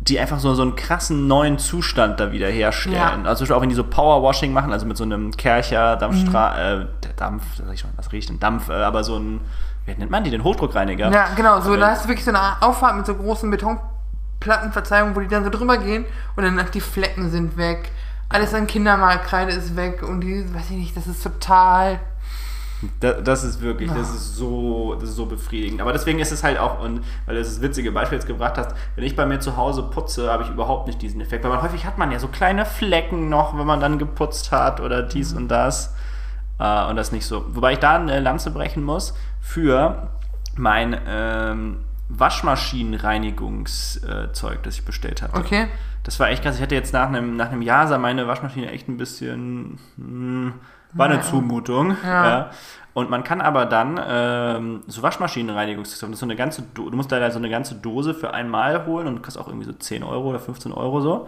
[0.00, 2.96] die einfach so, so einen krassen neuen Zustand da wieder herstellen.
[2.96, 3.22] Ja.
[3.24, 7.12] Also auch wenn die so Powerwashing machen, also mit so einem Kercher, Dampfstra äh, der
[7.14, 9.40] Dampf, sag ich schon, was riecht denn Dampf, äh, aber so ein,
[9.86, 11.10] wie nennt man die, den Hochdruckreiniger?
[11.10, 14.72] Ja, genau, so Aber- da hast du wirklich so eine Auffahrt mit so großen Betonplatten,
[14.72, 16.04] Verzeihung, wo die dann so drüber gehen
[16.36, 17.90] und dann die Flecken sind weg.
[18.28, 21.98] Alles an Kindermalkreide ist weg und die, weiß ich nicht, das ist total.
[22.98, 25.80] Da, das ist wirklich, das ist so, das ist so befriedigend.
[25.80, 28.74] Aber deswegen ist es halt auch, und weil du das witzige Beispiel jetzt gebracht hast,
[28.96, 31.44] wenn ich bei mir zu Hause putze, habe ich überhaupt nicht diesen Effekt.
[31.44, 34.80] Weil man, häufig hat man ja so kleine Flecken noch, wenn man dann geputzt hat
[34.80, 35.94] oder dies und das.
[36.58, 37.44] Äh, und das nicht so.
[37.54, 40.08] Wobei ich da eine Lanze brechen muss für
[40.56, 45.36] mein ähm, Waschmaschinenreinigungszeug, das ich bestellt hatte.
[45.36, 45.68] Okay.
[46.04, 46.56] Das war echt krass.
[46.56, 49.78] Ich hatte jetzt nach einem, nach einem Jahr sah meine Waschmaschine echt ein bisschen.
[49.96, 50.54] Hm,
[50.92, 51.20] war eine.
[51.20, 51.96] Zumutung.
[52.02, 52.26] Ja.
[52.26, 52.50] Ja.
[52.94, 56.96] Und man kann aber dann ähm, so Waschmaschinenreinigungssystem, das ist so eine ganze, Do du
[56.96, 60.02] musst leider so eine ganze Dose für einmal holen und kriegst auch irgendwie so 10
[60.02, 61.26] Euro oder 15 Euro so.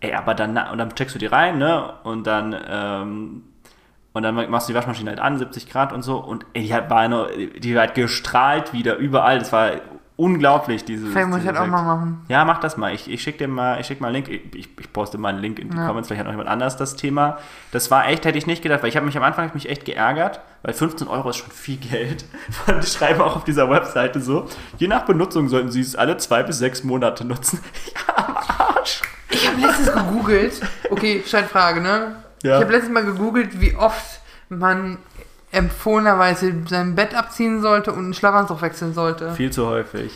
[0.00, 1.92] Ey, aber dann, und dann checkst du die rein, ne?
[2.02, 3.42] Und dann, ähm,
[4.12, 6.18] und dann machst du die Waschmaschine halt an, 70 Grad und so.
[6.18, 9.38] Und ey, die hat, war nur, die hat gestrahlt wieder überall.
[9.38, 9.70] Das war
[10.16, 11.10] unglaublich, dieses.
[11.10, 11.72] Vielleicht muss ich das auch Effekt.
[11.72, 12.24] mal machen.
[12.28, 12.94] Ja, mach das mal.
[12.94, 14.28] Ich, ich schicke dir mal, ich schick mal einen Link.
[14.28, 15.86] Ich, ich, ich poste mal einen Link in die Ja.
[15.86, 16.06] Comments.
[16.06, 17.38] Vielleicht hat noch jemand anders das Thema.
[17.70, 19.68] Das war echt, hätte ich nicht gedacht, weil ich habe mich am Anfang ich mich
[19.70, 22.26] echt geärgert, weil 15 Euro ist schon viel Geld.
[22.66, 24.46] Und die schreiben auch auf dieser Webseite so,
[24.76, 27.60] je nach Benutzung sollten sie es alle zwei bis sechs Monate nutzen.
[27.94, 28.36] ja, am
[28.76, 29.00] Arsch.
[29.30, 30.60] Ich habe letztens gegoogelt.
[30.90, 32.16] Okay, Scheinfrage, ne?
[32.42, 32.56] Ja.
[32.58, 34.98] Ich habe letztens mal gegoogelt, wie oft man
[35.50, 39.32] empfohlenerweise sein Bett abziehen sollte und einen Schlafanzug wechseln sollte.
[39.34, 40.12] Viel zu häufig.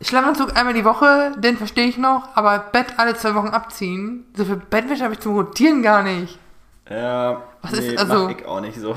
[0.00, 4.24] Schlafanzug einmal die Woche, den verstehe ich noch, aber Bett alle zwei Wochen abziehen.
[4.36, 6.38] So viel Bettwäsche habe ich zum Rotieren gar nicht.
[6.90, 8.94] Ja, Was nee, ist- also- mach ich auch nicht so.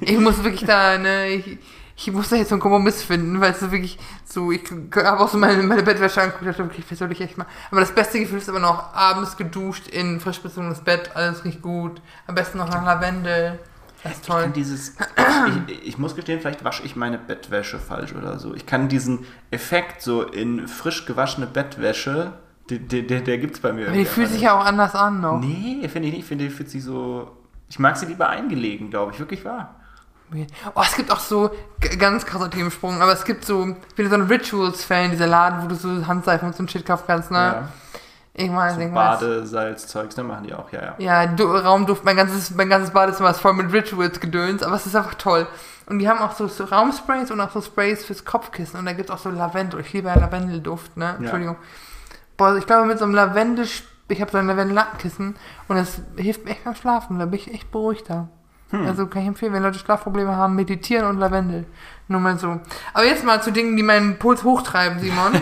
[0.00, 1.58] Ich muss wirklich da, ne, ich,
[1.96, 4.62] ich muss da jetzt so einen Kompromiss finden, weil es so wirklich so, ich
[4.96, 7.46] habe auch so meine, meine Bettwäsche angeguckt dachte, okay, was soll ich echt mal.
[7.70, 11.62] Aber das beste Gefühl ist aber noch abends geduscht in frisch bezogenes Bett, alles riecht
[11.62, 12.02] gut.
[12.26, 13.58] Am besten noch nach Lavendel.
[14.02, 14.52] Das ist Ich kann toll.
[14.54, 14.96] dieses,
[15.68, 18.54] ich, ich muss gestehen, vielleicht wasche ich meine Bettwäsche falsch oder so.
[18.54, 22.34] Ich kann diesen Effekt so in frisch gewaschene Bettwäsche,
[22.68, 23.88] der, der, der, gibt es bei mir.
[23.88, 25.38] Aber die fühlt sich ja auch anders an noch.
[25.38, 26.22] Nee, finde ich nicht.
[26.22, 27.30] Ich finde, die fühlt sich so.
[27.68, 29.18] Ich mag sie lieber eingelegen, glaube ich.
[29.18, 29.80] Wirklich wahr.
[30.74, 31.50] Oh, es gibt auch so,
[31.98, 35.68] ganz krasser Themensprung, aber es gibt so, ich bin so ein Rituals-Fan, dieser Laden, wo
[35.68, 37.38] du so Handseifen und so ein Shit kaufen kannst, ne?
[37.38, 37.68] Ja.
[38.36, 39.20] Irgendwann, So irgendwas.
[39.20, 40.24] Badesalzzeugs, ne?
[40.24, 40.94] Machen die auch, ja, ja.
[40.98, 44.96] Ja, du, Raumduft, mein ganzes, mein ganzes Badezimmer ist voll mit Rituals-Gedöns, aber es ist
[44.96, 45.46] einfach toll.
[45.86, 48.92] Und die haben auch so, so Raumsprays und auch so Sprays fürs Kopfkissen und da
[48.92, 49.80] gibt es auch so Lavendel.
[49.80, 51.14] Ich liebe ja Lavendelduft, ne?
[51.18, 51.56] Entschuldigung.
[52.36, 53.66] Boah, ich glaube mit so einem Lavendel,
[54.08, 55.36] ich habe so ein Lavendel-Nackenkissen
[55.68, 58.28] und das hilft mir echt beim Schlafen, da bin ich echt beruhigter.
[58.86, 61.64] Also kann ich empfehlen, wenn Leute Schlafprobleme haben, meditieren und Lavendel.
[62.08, 62.60] Nur mal so.
[62.92, 65.32] Aber jetzt mal zu Dingen, die meinen Puls hochtreiben, Simon.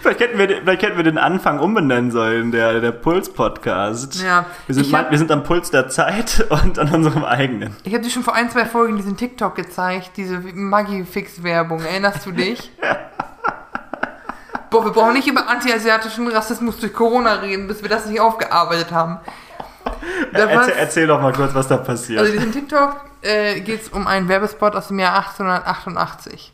[0.00, 4.22] Vielleicht hätten, wir, den- vielleicht hätten wir den Anfang umbenennen sollen, der, der Puls-Podcast.
[4.22, 7.74] Ja, Wir sind, hab- wir sind am Puls der Zeit und an unserem eigenen.
[7.84, 11.80] Ich habe dir schon vor ein, zwei Folgen diesen TikTok gezeigt, diese Maggi-Fix-Werbung.
[11.82, 12.70] Erinnerst du dich?
[14.70, 18.90] Boah, wir brauchen nicht über antiasiatischen Rassismus durch Corona reden, bis wir das nicht aufgearbeitet
[18.92, 19.18] haben.
[20.34, 22.20] Erzähl, erzähl doch mal kurz, was da passiert.
[22.20, 26.52] also in diesem TikTok äh, geht es um einen Werbespot aus dem Jahr 1888.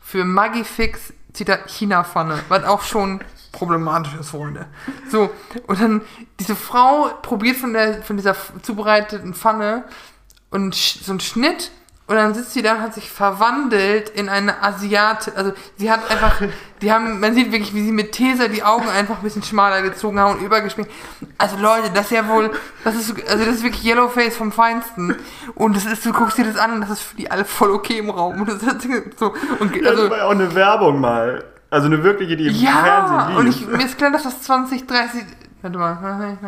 [0.00, 3.20] Für Maggi Fix, Zitat, China-Pfanne, was auch schon
[3.52, 4.66] problematisch ist, Freunde.
[5.10, 5.30] So,
[5.66, 6.02] und dann
[6.38, 9.84] diese Frau probiert von, der, von dieser zubereiteten Pfanne
[10.50, 11.70] und so einen Schnitt
[12.10, 15.32] und dann sitzt sie da und hat sich verwandelt in eine Asiate.
[15.36, 16.42] Also sie hat einfach,
[16.82, 19.80] die haben, man sieht wirklich, wie sie mit Tesa die Augen einfach ein bisschen schmaler
[19.82, 20.90] gezogen haben und übergeschminkt.
[21.38, 22.50] Also Leute, das ist ja wohl,
[22.82, 25.14] das ist, so- also das ist wirklich Yellowface vom Feinsten.
[25.54, 27.70] Und das ist, du guckst dir das an und das ist für die alle voll
[27.70, 28.40] okay im Raum.
[28.40, 31.44] Und das ist so, und Ja, das also, war ja auch eine Werbung mal.
[31.70, 33.60] Also eine wirkliche, die im ja, Fernsehen und lief.
[33.60, 35.22] ich, mir ist klar, dass das 20, 30,
[35.62, 36.38] warte mal,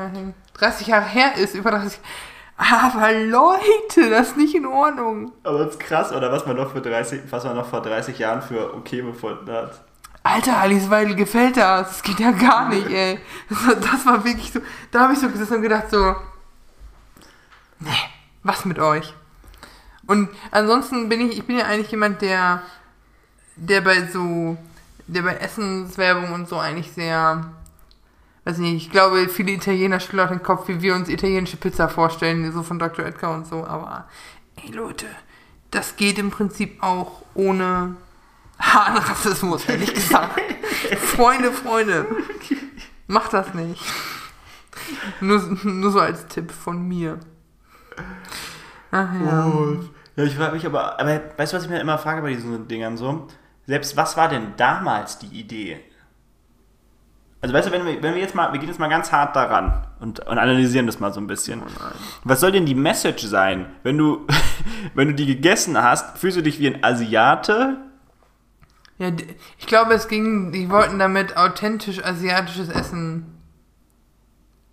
[0.54, 2.00] 30 Jahre her ist, über 30.
[2.56, 5.32] Aber Leute, das ist nicht in Ordnung.
[5.42, 8.18] Aber das ist krass, oder was man noch für 30, was man noch vor 30
[8.18, 9.82] Jahren für okay befunden hat.
[10.22, 11.88] Alter, Alice Weidel gefällt das.
[11.88, 13.18] Das geht ja gar nicht, ey.
[13.48, 14.60] Das war, das war wirklich so,
[14.90, 16.14] da habe ich so gesessen und gedacht so,
[17.80, 17.90] nee,
[18.42, 19.14] was mit euch?
[20.06, 22.62] Und ansonsten bin ich, ich bin ja eigentlich jemand, der,
[23.56, 24.56] der bei so,
[25.06, 27.44] der bei Essenswerbung und so eigentlich sehr,
[28.44, 31.88] weiß nicht, ich glaube, viele Italiener schütteln auch den Kopf, wie wir uns italienische Pizza
[31.88, 33.04] vorstellen, so von Dr.
[33.04, 34.06] Edgar und so, aber,
[34.56, 35.06] ey Leute,
[35.70, 37.96] das geht im Prinzip auch ohne
[38.58, 40.40] Hahnrassismus, ehrlich gesagt.
[40.98, 42.06] Freunde, Freunde,
[43.06, 43.82] macht das nicht.
[45.20, 47.20] Nur, nur so als Tipp von mir.
[48.90, 49.46] Ach ja.
[49.46, 49.78] Oh.
[50.16, 52.68] Ja, ich frage mich aber, aber weißt du, was ich mir immer frage bei diesen
[52.68, 53.28] Dingern so?
[53.66, 55.80] Selbst was war denn damals die Idee?
[57.42, 59.34] Also weißt du, wenn wir, wenn wir jetzt mal, wir gehen jetzt mal ganz hart
[59.34, 61.60] daran und, und analysieren das mal so ein bisschen.
[62.22, 63.66] Was soll denn die Message sein?
[63.82, 64.26] Wenn du,
[64.94, 67.78] wenn du die gegessen hast, fühlst du dich wie ein Asiate?
[68.98, 69.10] Ja,
[69.58, 73.26] ich glaube, es ging, die wollten damit authentisch asiatisches Essen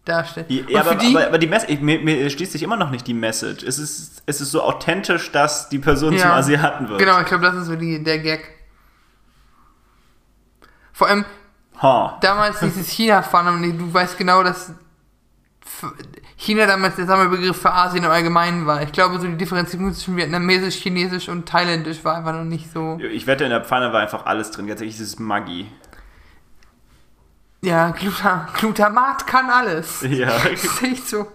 [0.05, 0.45] darstellen.
[0.67, 3.15] Ja, aber, die, aber, aber die Message, mir, mir schließt sich immer noch nicht die
[3.15, 3.63] Message.
[3.63, 6.99] Es ist, es ist so authentisch, dass die Person Ja, zum Asiaten wird.
[6.99, 8.47] genau, ich glaube, das ist so die, der Gag.
[10.93, 11.25] Vor allem,
[11.81, 12.17] Ha.
[12.21, 14.73] damals dieses China-Fun, und du weißt genau, dass
[16.35, 18.81] China damals der Sammelbegriff für Asien im Allgemeinen war.
[18.81, 22.97] Ich glaube, so die Differenzierung zwischen Vietnamesisch, Chinesisch und Thailändisch war einfach noch nicht so.
[22.99, 24.67] Ich wette, in der Pfanne war einfach alles drin.
[24.67, 25.67] Ganz ehrlich, dieses Maggi.
[27.61, 30.01] Ja, Gluta Glutamat kann alles.
[30.09, 30.29] Ja.
[30.49, 31.27] Das ist echt so.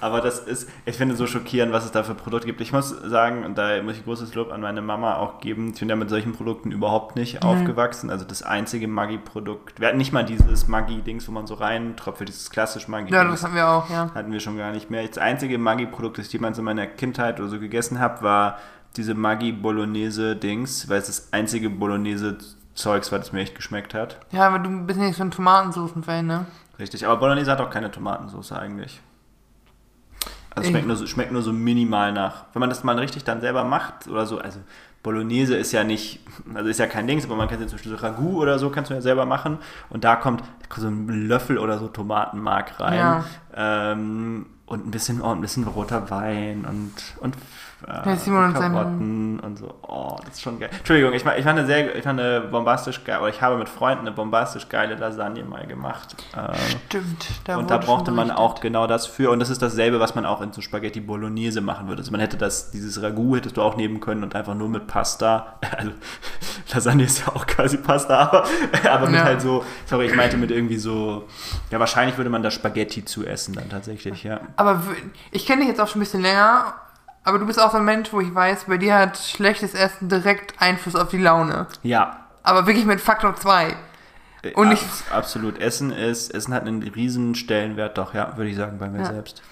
[0.00, 2.60] Aber das ist, ich finde so schockierend, was es da für Produkte gibt.
[2.60, 5.80] Ich muss sagen, und da muss ich großes Lob an meine Mama auch geben, ich
[5.80, 8.10] bin ja mit solchen Produkten überhaupt nicht aufgewachsen.
[8.10, 12.50] Also das einzige Maggi-Produkt, wir hatten nicht mal dieses Maggi-Dings, wo man so reintropft, dieses
[12.50, 14.10] klassisch maggi Ja, das haben wir auch, ja.
[14.14, 15.06] hatten wir schon gar nicht mehr.
[15.06, 18.58] Das einzige Maggi-Produkt, das ich jemals in meiner Kindheit oder so gegessen habe, war
[18.96, 21.70] diese Maggi-Bolognese-Dings, weil es das einzige
[22.74, 24.18] Bolognese-Zeugs war, das mir echt geschmeckt hat.
[24.30, 26.46] Ja, aber du bist nicht so ein Tomatensoßen-Fan, ne?
[26.78, 29.00] Richtig, aber Bolognese hat auch keine Tomatensauce eigentlich.
[30.56, 32.44] Also schmeckt nur, so, schmeckt nur so minimal nach.
[32.52, 34.60] Wenn man das mal richtig dann selber macht oder so, also
[35.02, 36.20] Bolognese ist ja nicht,
[36.54, 38.70] also ist ja kein Dings, aber man kann ja zum Beispiel so Ragout oder so,
[38.70, 39.58] kannst du ja selber machen
[39.90, 40.42] und da kommt
[40.76, 43.24] so ein Löffel oder so Tomatenmark rein Ja.
[43.54, 47.36] ähm, und ein bisschen, oh, ein bisschen roter Wein und, und
[47.86, 49.74] äh, Ja, Simon und seine- Karotten und so.
[49.82, 50.70] Oh, das ist schon geil.
[50.76, 53.68] Entschuldigung, ich, ich fand eine sehr, ich fand eine bombastisch geil, oder ich habe mit
[53.68, 56.16] Freunden eine bombastisch geile Lasagne mal gemacht.
[56.36, 56.54] Ähm,
[56.86, 57.26] Stimmt.
[57.44, 59.30] Da und da brauchte man auch genau das für.
[59.30, 62.00] Und das ist dasselbe, was man auch in so Spaghetti Bolognese machen würde.
[62.00, 64.86] Also man hätte das, dieses Ragout hättest du auch nehmen können und einfach nur mit
[64.86, 65.58] Pasta.
[65.76, 65.90] Also
[66.72, 68.44] Lasagne ist ja auch quasi Pasta, aber,
[68.90, 69.24] aber mit Ja.
[69.24, 71.24] halt so, sorry, ich meinte mit irgendwie so,
[71.70, 74.40] ja wahrscheinlich würde man da Spaghetti zu essen dann tatsächlich, ja.
[74.56, 74.82] Aber
[75.30, 76.74] ich kenne dich jetzt auch schon ein bisschen länger,
[77.24, 80.08] aber du bist auch so ein Mensch, wo ich weiß, bei dir hat schlechtes Essen
[80.08, 81.66] direkt Einfluss auf die Laune.
[81.82, 82.20] Ja.
[82.42, 83.74] Aber wirklich mit Faktor 2.
[84.54, 85.58] Und ich- Abs- absolut.
[85.58, 89.06] Essen ist, Essen hat einen riesen Stellenwert, doch, ja, würde ich sagen, bei mir Ja.
[89.06, 89.42] selbst.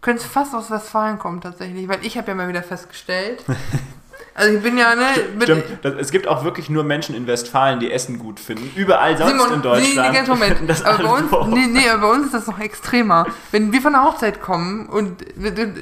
[0.00, 3.44] Könnte fast aus Westfalen kommen tatsächlich, weil ich habe ja mal wieder festgestellt.
[4.34, 5.06] also ich bin ja, ne,
[5.42, 8.70] Stimmt, das, es gibt auch wirklich nur Menschen in Westfalen, die Essen gut finden.
[8.76, 9.96] Überall sonst in Deutschland.
[9.96, 10.84] Nee, nee, ganz Moment.
[10.84, 13.26] Aber bei uns, nee, nee, aber bei uns ist das noch extremer.
[13.50, 15.24] Wenn wir von der Hochzeit kommen und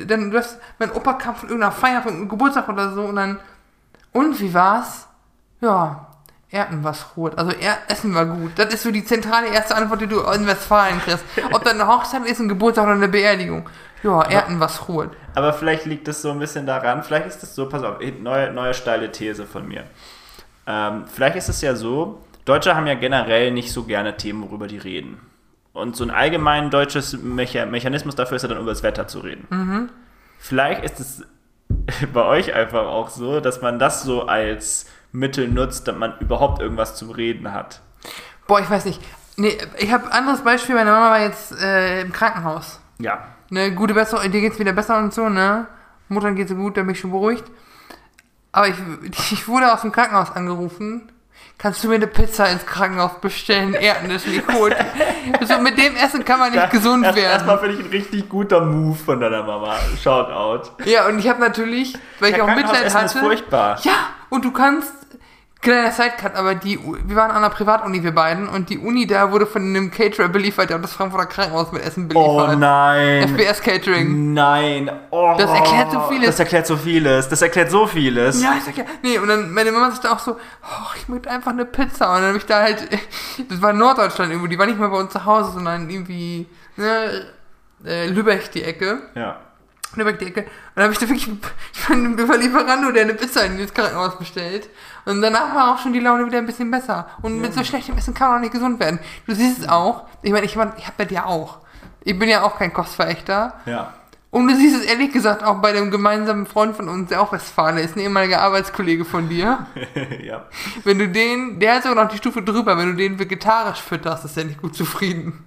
[0.08, 3.16] dann, du hast, mein Opa kam von irgendeiner Feier, von irgendeinem Geburtstag oder so und
[3.16, 3.38] dann,
[4.12, 5.06] und wie war's?
[5.60, 6.08] Ja,
[6.50, 7.36] Erden was rot.
[7.36, 7.52] Also
[7.88, 8.52] Essen war gut.
[8.56, 11.24] Das ist so die zentrale erste Antwort, die du in Westfalen kriegst.
[11.52, 13.68] Ob dann eine Hochzeit ist, ein Geburtstag oder eine Beerdigung.
[14.02, 15.10] Ja, Erden was rot.
[15.38, 18.52] Aber vielleicht liegt es so ein bisschen daran, vielleicht ist es so, pass auf, neue,
[18.52, 19.84] neue steile These von mir.
[20.66, 24.66] Ähm, vielleicht ist es ja so, Deutsche haben ja generell nicht so gerne Themen, worüber
[24.66, 25.20] die reden.
[25.72, 29.20] Und so ein allgemein deutsches Mecha Mechanismus dafür ist ja dann über das Wetter zu
[29.20, 29.46] reden.
[30.40, 31.22] Vielleicht ist es
[32.12, 36.60] bei euch einfach auch so, dass man das so als Mittel nutzt, damit man überhaupt
[36.60, 37.80] irgendwas zum Reden hat.
[38.48, 39.00] Boah, ich weiß nicht.
[39.36, 40.74] Nee, ich habe ein anderes Beispiel.
[40.74, 42.80] Meine Mama war jetzt äh, im Krankenhaus.
[42.98, 43.37] Ja.
[43.50, 45.66] Ne, gute Besserung, dir geht's wieder besser und so, ne?
[46.08, 47.44] Muttern geht's so gut, da bin ich schon beruhigt.
[48.52, 48.74] Aber ich,
[49.32, 51.10] ich wurde aus dem Krankenhaus angerufen.
[51.56, 53.74] Kannst du mir eine Pizza ins Krankenhaus bestellen?
[53.74, 54.74] Erden ist nicht gut.
[55.44, 57.30] so, mit dem Essen kann man nicht gesund Erst- werden.
[57.32, 59.74] Erstmal finde ich ein richtig guter Move von deiner Mama.
[60.00, 60.70] Shoutout.
[60.84, 63.24] Ja, und ich habe natürlich, weil ich Ja, auch Mitleid Krankenhausessen ist hatte.
[63.24, 63.78] furchtbar.
[63.82, 63.92] Ja,
[64.28, 64.92] und du kannst,
[65.60, 69.32] kleiner Sidecut, aber die, wir waren an einer Privatuni, wir beiden, und die Uni da
[69.32, 72.58] wurde von einem Caterer beliefert, der hat das Frankfurter Krankenhaus mit Essen Oh beliefert.
[72.58, 73.28] nein.
[73.36, 74.32] FPS Catering.
[74.34, 74.90] Nein.
[75.10, 76.26] Oh, Das erklärt so vieles.
[76.26, 77.28] Das erklärt so vieles.
[77.28, 78.42] Das erklärt so vieles.
[78.42, 81.50] Ja, ich ja, nee, und dann meine Mama sagte auch so, oh, ich möchte einfach
[81.50, 82.08] eine Pizza.
[82.14, 82.88] Und dann habe ich da halt,
[83.48, 86.46] das war in Norddeutschland irgendwo, die war nicht mal bei uns zu Hause, sondern irgendwie,
[86.76, 87.26] ne,
[87.84, 89.02] äh, Lübeck die Ecke.
[89.14, 89.40] Ja.
[89.96, 90.40] Lübeck die Ecke.
[90.40, 91.28] Und dann habe ich da wirklich,
[91.72, 94.68] ich war über Lieferando, der eine Pizza in das Krankenhaus bestellt.
[95.04, 97.08] Und danach war auch schon die Laune wieder ein bisschen besser.
[97.22, 98.98] Und mit so schlechtem Essen kann man auch nicht gesund werden.
[99.26, 101.58] Du siehst es auch, ich meine, ich, mein, ich habe das ja auch.
[102.04, 103.54] Ich bin ja auch kein Kostverächter.
[103.66, 103.94] Ja.
[104.30, 107.32] Und du siehst es ehrlich gesagt auch bei dem gemeinsamen Freund von uns, der auch
[107.32, 109.66] Westfale ist, ein ehemaliger Arbeitskollege von dir.
[110.22, 110.44] ja.
[110.84, 114.26] Wenn du den, der ist sogar noch die Stufe drüber, wenn du den vegetarisch fütterst,
[114.26, 115.44] ist er nicht gut zufrieden.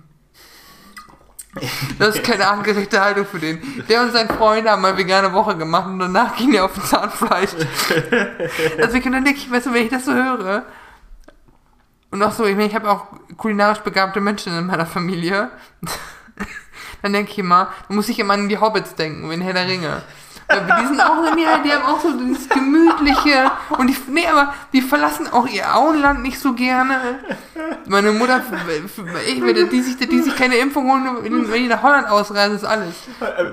[1.99, 3.83] Das ist keine angerechte Haltung für den.
[3.89, 6.83] Der und sein Freund haben mal vegane Woche gemacht und danach ging er auf ein
[6.83, 7.51] Zahnfleisch.
[8.77, 10.65] Deswegen dann denke ich, weißt du, wenn ich das so höre,
[12.11, 15.49] und auch so, ich meine, ich habe auch kulinarisch begabte Menschen in meiner Familie,
[17.01, 19.67] dann denke ich immer, da muss ich immer an die Hobbits denken, wenn Herr der
[19.67, 20.03] Ringe.
[20.51, 24.81] Die sind auch, ja, die haben auch so dieses gemütliche und die, nee, aber die
[24.81, 27.19] verlassen auch ihr Auenland nicht so gerne.
[27.87, 28.41] Meine Mutter,
[29.27, 32.95] ich die sich, die sich keine Impfung holen, wenn die nach Holland ausreisen, ist alles.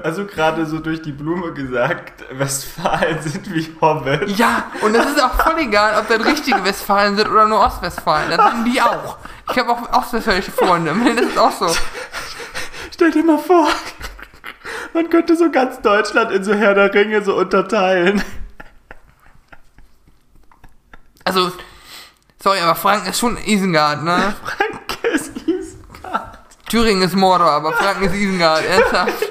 [0.03, 4.37] Also gerade so durch die Blume gesagt, Westfalen sind wie Hobbit.
[4.39, 8.31] Ja, und das ist auch voll egal, ob das richtige Westfalen sind oder nur Ostwestfalen.
[8.31, 9.19] Das sind die auch.
[9.51, 10.95] Ich habe auch ostwestfälische Freunde.
[11.17, 11.75] Das ist auch so.
[12.93, 13.69] Stell dir mal vor,
[14.93, 18.23] man könnte so ganz Deutschland in so Herr der Ringe so unterteilen.
[21.25, 21.53] Also,
[22.43, 24.35] sorry, aber Franken ist schon Isengard, ne?
[24.45, 26.39] Frank ist Isengard.
[26.69, 29.31] Thüringen ist Mordor, aber Franken ist Isengard, ernsthaft.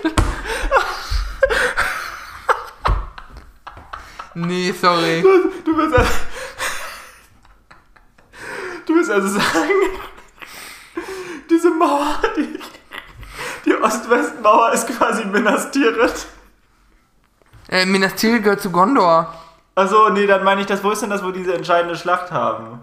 [4.36, 5.24] Nee, sorry.
[5.66, 6.12] Du, willst also,
[8.86, 9.72] du willst also sagen,
[11.50, 12.60] diese Mauer, die
[13.88, 16.28] Ost-West-Mauer ist quasi Minas Tirith.
[17.70, 19.34] Äh, Minas Tirith gehört zu Gondor.
[19.76, 22.80] Also nee, dann meine ich das, wo ist denn das, wo diese entscheidende Schlacht haben?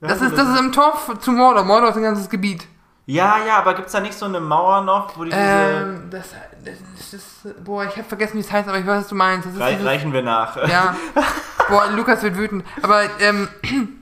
[0.00, 1.64] Wer Das ist, das ist im Tor f- zu Mordor.
[1.64, 2.66] Mordor ist ein ganzes Gebiet.
[3.06, 5.40] Ja, ja, aber gibt's da nicht so eine Mauer noch, wo die diese...
[5.42, 6.26] Ähm, das,
[6.62, 9.46] das ist, boah, ich habe vergessen, wie es heißt, aber ich weiß, was du meinst.
[9.46, 10.56] Das ist Rei- dieses, reichen wir nach.
[10.68, 10.94] Ja.
[11.70, 12.64] Boah, Lukas wird wütend.
[12.82, 13.48] Aber, ähm.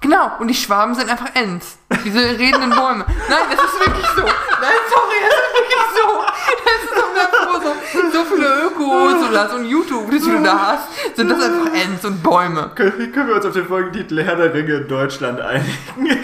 [0.00, 1.78] Genau, und die Schwaben sind einfach Ents.
[2.04, 3.04] Diese redenden Bäume.
[3.28, 4.22] Nein, das ist wirklich so.
[4.62, 6.24] Nein, sorry, das ist wirklich so.
[6.64, 8.18] Das ist doch mehr so.
[8.18, 12.04] So viele Ökos und das und YouTube, die du da hast, sind das einfach Ents
[12.04, 12.70] und Bäume.
[12.74, 16.18] Können, können wir uns auf den Folgentitel Herr der Ringe in Deutschland einigen?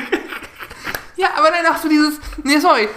[1.17, 2.21] Ja, aber dann auch so dieses.
[2.45, 2.89] Nee, sorry.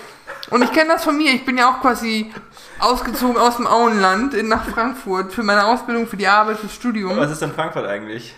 [0.52, 1.32] Und ich kenne das von mir.
[1.34, 2.32] Ich bin ja auch quasi
[2.80, 7.18] ausgezogen aus dem Auenland in, nach Frankfurt für meine Ausbildung, für die Arbeit, fürs Studium.
[7.18, 8.36] Was ist denn Frankfurt eigentlich?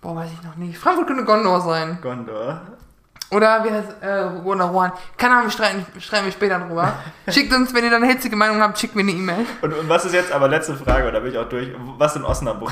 [0.00, 0.78] Boah, weiß ich noch nicht.
[0.78, 1.98] Frankfurt könnte Gondor sein.
[2.02, 2.62] Gondor.
[3.30, 4.92] Oder wie heißt äh, oder Rohan.
[5.16, 6.92] Keine Ahnung, wir streiten, streiten wir später drüber.
[7.28, 9.46] Schickt uns, wenn ihr dann eine hitzige Meinung habt, schickt mir eine E-Mail.
[9.62, 12.24] Und, und was ist jetzt, aber letzte Frage, da bin ich auch durch, was in
[12.24, 12.70] Osnabrück?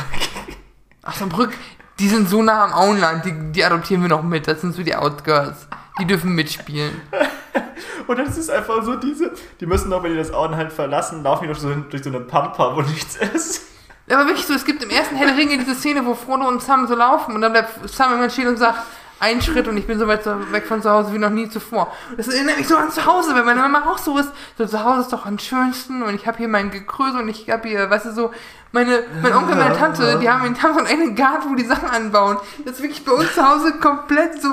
[1.03, 1.53] Ach so, Brück,
[1.99, 4.47] die sind so nah am Auenland, die, die adoptieren wir noch mit.
[4.47, 5.67] Das sind so die Outgirls.
[6.01, 7.01] Die dürfen mitspielen.
[8.07, 11.23] Und das ist einfach so diese, die müssen doch, wenn die das Auen halt verlassen,
[11.23, 13.63] laufen die doch so durch so eine Pampa, wo nichts ist.
[14.11, 16.63] Aber wirklich so, es gibt im ersten Herr der Ringe diese Szene, wo Frodo und
[16.63, 18.79] Sam so laufen und dann bleibt Sam irgendwann stehen und sagt,
[19.21, 21.93] ein Schritt und ich bin so weit weg von zu Hause wie noch nie zuvor.
[22.17, 24.31] Das erinnert mich so an zu Hause, weil meine Mama auch so ist.
[24.59, 27.49] So, zu Hause ist doch am schönsten und ich habe hier mein Gekröse und ich
[27.49, 28.31] habe hier, weißt du, so,
[28.73, 32.39] meine, mein Onkel, meine Tante, die haben, haben so einen Garten, wo die Sachen anbauen.
[32.65, 34.51] Das ist wirklich bei uns zu Hause komplett so,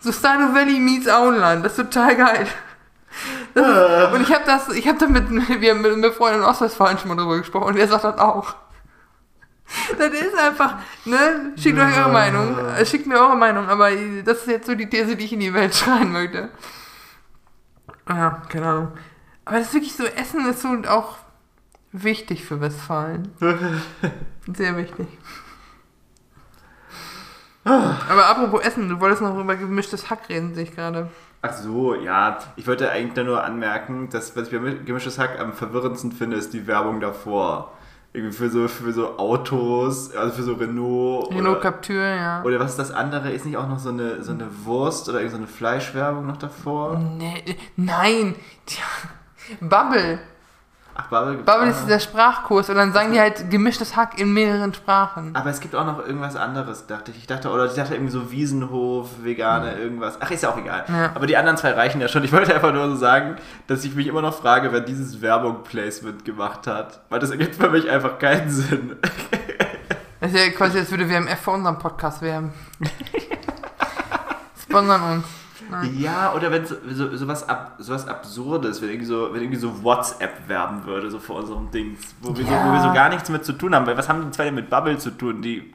[0.00, 1.64] so Stardew Valley meets Auenland.
[1.64, 2.46] Das ist total geil.
[3.54, 6.44] Ist, und ich habe das, ich habe da mit, wir haben mit, mit Freunden in
[6.44, 8.56] Ostwestfalen schon mal drüber gesprochen und der sagt das auch.
[9.98, 11.52] Das ist einfach, ne?
[11.56, 12.58] Schickt euch eure Meinung.
[12.58, 13.90] äh, Schickt mir eure Meinung, aber
[14.24, 16.50] das ist jetzt so die These, die ich in die Welt schreien möchte.
[18.08, 18.88] Ja, keine Ahnung.
[19.44, 21.16] Aber das ist wirklich so, Essen ist so auch
[21.92, 23.32] wichtig für Westfalen.
[24.54, 25.06] Sehr wichtig.
[27.64, 31.08] Aber apropos Essen, du wolltest noch über gemischtes Hack reden, sehe ich gerade.
[31.40, 32.38] Ach so, ja.
[32.56, 36.52] Ich wollte eigentlich nur anmerken, dass was ich bei gemischtes Hack am verwirrendsten finde, ist
[36.52, 37.72] die Werbung davor.
[38.16, 41.34] Irgendwie für so, für so Autos, also für so Renault.
[41.34, 42.44] Renault Captur, ja.
[42.44, 43.32] oder was ist das andere?
[43.32, 46.36] Ist nicht auch noch so eine, so eine Wurst oder irgendeine so eine Fleischwerbung noch
[46.36, 46.96] davor?
[46.96, 47.42] Nee,
[47.74, 48.84] nein, Tja,
[49.60, 50.20] Bubble.
[50.96, 54.32] Ach, Bubble gibt's Bubble ist dieser Sprachkurs und dann sagen die halt gemischtes Hack in
[54.32, 55.34] mehreren Sprachen.
[55.34, 57.18] Aber es gibt auch noch irgendwas anderes, dachte ich.
[57.18, 60.18] Ich dachte, oder ich dachte irgendwie so Wiesenhof, Vegane, irgendwas.
[60.20, 60.84] Ach, ist ja auch egal.
[60.88, 61.10] Ja.
[61.14, 62.22] Aber die anderen zwei reichen ja schon.
[62.22, 66.24] Ich wollte einfach nur so sagen, dass ich mich immer noch frage, wer dieses Werbung-Placement
[66.24, 67.00] gemacht hat.
[67.08, 68.96] Weil das ergibt für mich einfach keinen Sinn.
[70.20, 72.50] Das ist ja quasi, als würde WMF für unseren Podcast werben.
[74.62, 75.43] Sponsern uns.
[75.96, 79.82] Ja, oder wenn so, so, sowas, ab, sowas Absurdes, wenn irgendwie so, wenn irgendwie so
[79.82, 82.68] WhatsApp werben würde, so vor unserem Dings, wo wir, so, Ja.
[82.68, 83.86] wo wir so gar nichts mit zu tun haben.
[83.86, 85.42] Weil was haben die zwei denn mit Bubble zu tun?
[85.42, 85.72] Die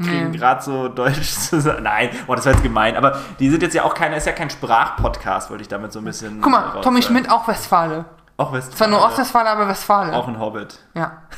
[0.00, 0.36] kriegen Nee.
[0.38, 1.82] gerade so Deutsch zusammen.
[1.82, 2.96] Nein, oh, das war jetzt gemein.
[2.96, 5.98] Aber die sind jetzt ja auch kein, ist ja kein Sprachpodcast, wollte ich damit so
[5.98, 6.40] ein bisschen.
[6.40, 7.02] Guck mal, Tommy.
[7.02, 8.04] Schmidt auch Westfale.
[8.36, 8.76] Auch Westfalen.
[8.76, 10.12] Zwar nur Ostwestfale, aber Westfale.
[10.14, 10.78] Auch ein Hobbit.
[10.94, 11.22] Ja.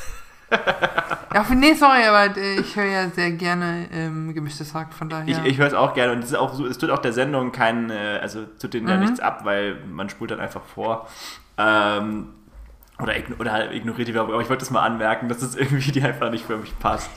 [1.33, 5.09] ja, für, nee, sorry, aber äh, ich höre ja sehr gerne ähm, gemischtes Hack, von
[5.09, 5.27] daher.
[5.27, 7.13] Ich, ich höre es auch gerne und es, ist auch so, es tut auch der
[7.13, 9.01] Sendung keinen, äh, also tut denen ja Mhm.
[9.01, 11.07] nichts ab, weil man spult dann einfach vor.
[11.57, 12.29] Ähm,
[12.99, 14.33] oder, oder halt ignoriert die Werbung.
[14.33, 17.09] Aber ich wollte das mal anmerken, dass es irgendwie die einfach nicht für mich passt.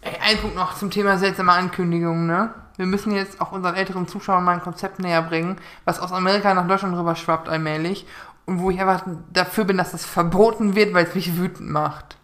[0.00, 2.54] Ey, ein Punkt noch zum Thema seltsame Ankündigungen, ne?
[2.76, 6.54] wir müssen jetzt auch unseren älteren Zuschauern mal ein Konzept näher bringen, was aus Amerika
[6.54, 8.06] nach Deutschland rüber schwappt allmählich
[8.46, 12.16] und wo ich einfach dafür bin, dass das verboten wird, weil es mich wütend macht.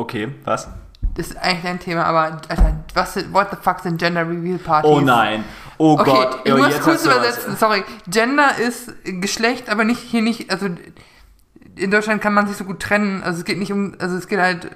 [0.00, 0.68] Okay, was?
[1.14, 4.58] Das ist eigentlich ein Thema, aber Alter, was sind, what the fuck sind Gender Reveal
[4.58, 4.90] Partys?
[4.90, 5.44] Oh nein.
[5.76, 6.40] Oh Okay, Gott.
[6.44, 7.16] ich oh, muss kurz was.
[7.16, 7.56] übersetzen.
[7.56, 7.84] Sorry.
[8.08, 10.66] Gender ist Geschlecht, aber nicht hier nicht, also
[11.76, 13.22] in Deutschland kann man sich so gut trennen.
[13.22, 14.70] Also es geht nicht um, also es geht halt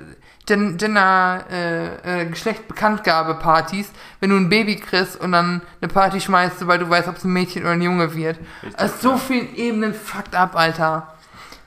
[0.46, 6.58] Gen Gender, äh, äh, Geschlecht-Bekanntgabe-Partys, wenn du ein Baby kriegst und dann eine Party schmeißt,
[6.58, 8.38] sobald du weißt, ob es ein Mädchen oder ein Junge wird.
[8.62, 9.16] Richtig, also so ja.
[9.16, 11.14] vielen Ebenen fucked up, Alter.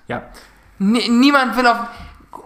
[0.08, 0.24] Ja.
[0.80, 1.78] Nie- niemand will auf,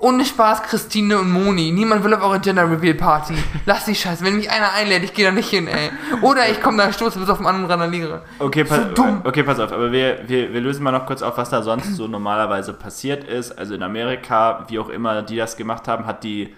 [0.02, 3.36] ohne Spaß Christine und Moni, niemand will auf eure Gender Reveal Party.
[3.66, 4.24] Lass die Scheiße.
[4.26, 5.90] Wenn mich einer einlädt, ich gehe da nicht hin, ey.
[6.22, 8.24] Oder ich komme da, stoße bis auf den anderen randaliere.
[8.40, 9.22] Okay, So dumm.
[9.24, 11.96] okay, pass auf, aber wir, wir, wir lösen mal noch kurz auf, was da sonst
[11.96, 13.58] so normalerweise passiert ist.
[13.58, 16.56] Also in Amerika, wie auch immer die das gemacht haben, hat die,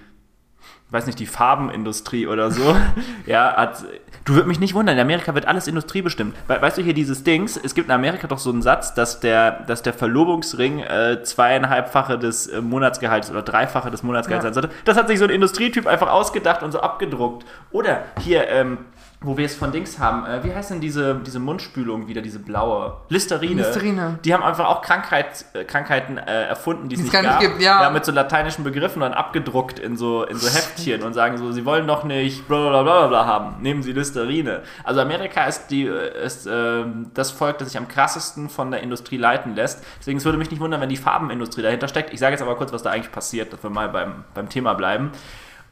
[0.93, 2.75] weiß nicht, die Farbenindustrie oder so,
[3.25, 3.83] ja, hat,
[4.25, 6.35] du würd mich nicht wundern, in Amerika wird alles industriebestimmt.
[6.47, 9.19] We weißt du hier dieses Dings, es gibt in Amerika doch so einen Satz, dass
[9.19, 14.53] der, dass der Verlobungsring äh, zweieinhalbfache des äh, Monatsgehalts oder dreifache des Monatsgehalts Ja.
[14.53, 14.75] sein sollte.
[14.85, 17.45] Das hat sich so ein Industrietyp einfach ausgedacht und so abgedruckt.
[17.71, 18.77] Oder hier, ähm,
[19.23, 22.39] wo wir es von Dings haben, äh, wie heißt denn diese, diese Mundspülung wieder, diese
[22.39, 22.97] blaue?
[23.09, 23.63] Listerine.
[23.63, 24.19] Listerine.
[24.23, 27.23] Die haben einfach auch Krankheit, äh, Krankheiten äh, erfunden, die es nicht gab.
[27.23, 27.89] nicht gibt, ja.
[27.89, 31.65] mit so lateinischen Begriffen dann abgedruckt in so, in so Heftchen und sagen so, sie
[31.65, 34.61] wollen doch nicht bla bla bla bla bla haben, nehmen sie Listerine.
[34.83, 38.81] Also Amerika ist, die, äh, ist äh, das Volk, das sich am krassesten von der
[38.81, 39.83] Industrie leiten lässt.
[39.99, 42.13] Deswegen es würde mich nicht wundern, wenn die Farbenindustrie dahinter steckt.
[42.13, 44.73] Ich sage jetzt aber kurz, was da eigentlich passiert, dass wir mal beim, beim Thema
[44.73, 45.11] bleiben.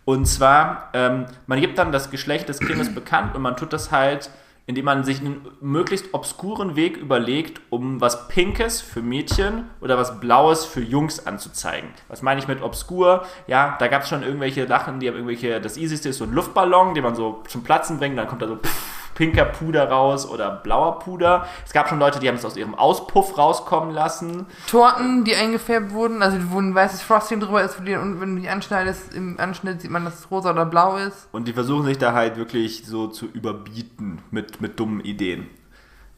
[0.05, 3.91] Und zwar, ähm, man gibt dann das Geschlecht des Kindes bekannt und man tut das
[3.91, 4.29] halt,
[4.67, 10.19] indem man sich einen möglichst obskuren Weg überlegt, um was Pinkes für Mädchen oder was
[10.19, 11.89] Blaues für Jungs anzuzeigen.
[12.07, 13.25] Was meine ich mit obskur?
[13.47, 16.31] Ja, da gab es schon irgendwelche Sachen, die haben irgendwelche, das easyste ist so ein
[16.31, 18.90] Luftballon, den man so zum Platzen bringt, dann kommt da so pff,
[19.21, 21.45] pinker Puder raus oder blauer Puder.
[21.63, 24.47] Es gab schon Leute, die haben es aus ihrem Auspuff rauskommen lassen.
[24.65, 28.49] Torten, die eingefärbt wurden, also wo ein weißes Frosting drüber ist, und wenn du die
[28.49, 31.27] anschneidest, im Anschnitt sieht man, dass es rosa oder blau ist.
[31.33, 35.47] Und die versuchen sich da halt wirklich so zu überbieten mit, mit dummen Ideen.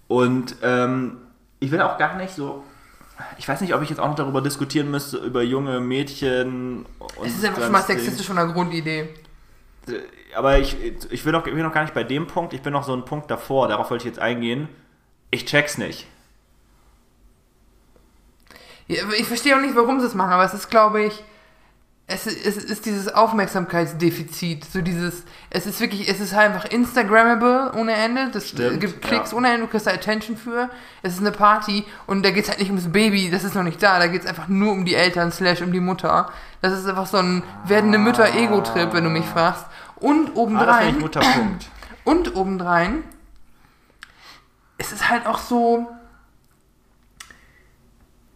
[0.07, 1.17] Und ähm,
[1.59, 2.63] ich will auch gar nicht so.
[3.37, 6.85] Ich weiß nicht, ob ich jetzt auch noch darüber diskutieren müsste, über junge Mädchen.
[7.17, 9.09] Und Es ist einfach schon mal sexistisch von der Grundidee.
[10.35, 10.77] Aber ich,
[11.11, 12.93] ich, will noch, ich bin noch gar nicht bei dem Punkt, ich bin noch so
[12.93, 14.69] einen Punkt davor, darauf wollte ich jetzt eingehen.
[15.29, 16.07] Ich check's nicht.
[18.87, 21.23] Ich verstehe auch nicht, warum sie es machen, aber es ist, glaube ich,
[22.05, 24.65] es ist, es ist dieses Aufmerksamkeitsdefizit.
[24.65, 28.29] So dieses, es ist wirklich, es ist halt einfach Instagrammable ohne Ende.
[28.31, 29.37] Das Stimmt, gibt Klicks ja.
[29.37, 30.69] ohne Ende, du kriegst da Attention für.
[31.01, 33.63] Es ist eine Party und da geht es halt nicht ums Baby, das ist noch
[33.63, 33.99] nicht da.
[33.99, 36.29] Da geht es einfach nur um die Eltern, slash um die Mutter.
[36.61, 39.65] Das ist einfach so ein werdende Mütter-Ego-Trip, wenn du mich fragst.
[39.95, 41.69] Und Ah, das obendrein, ein guter Punkt.
[42.03, 43.03] und obendrein,
[44.77, 45.87] es ist halt auch so.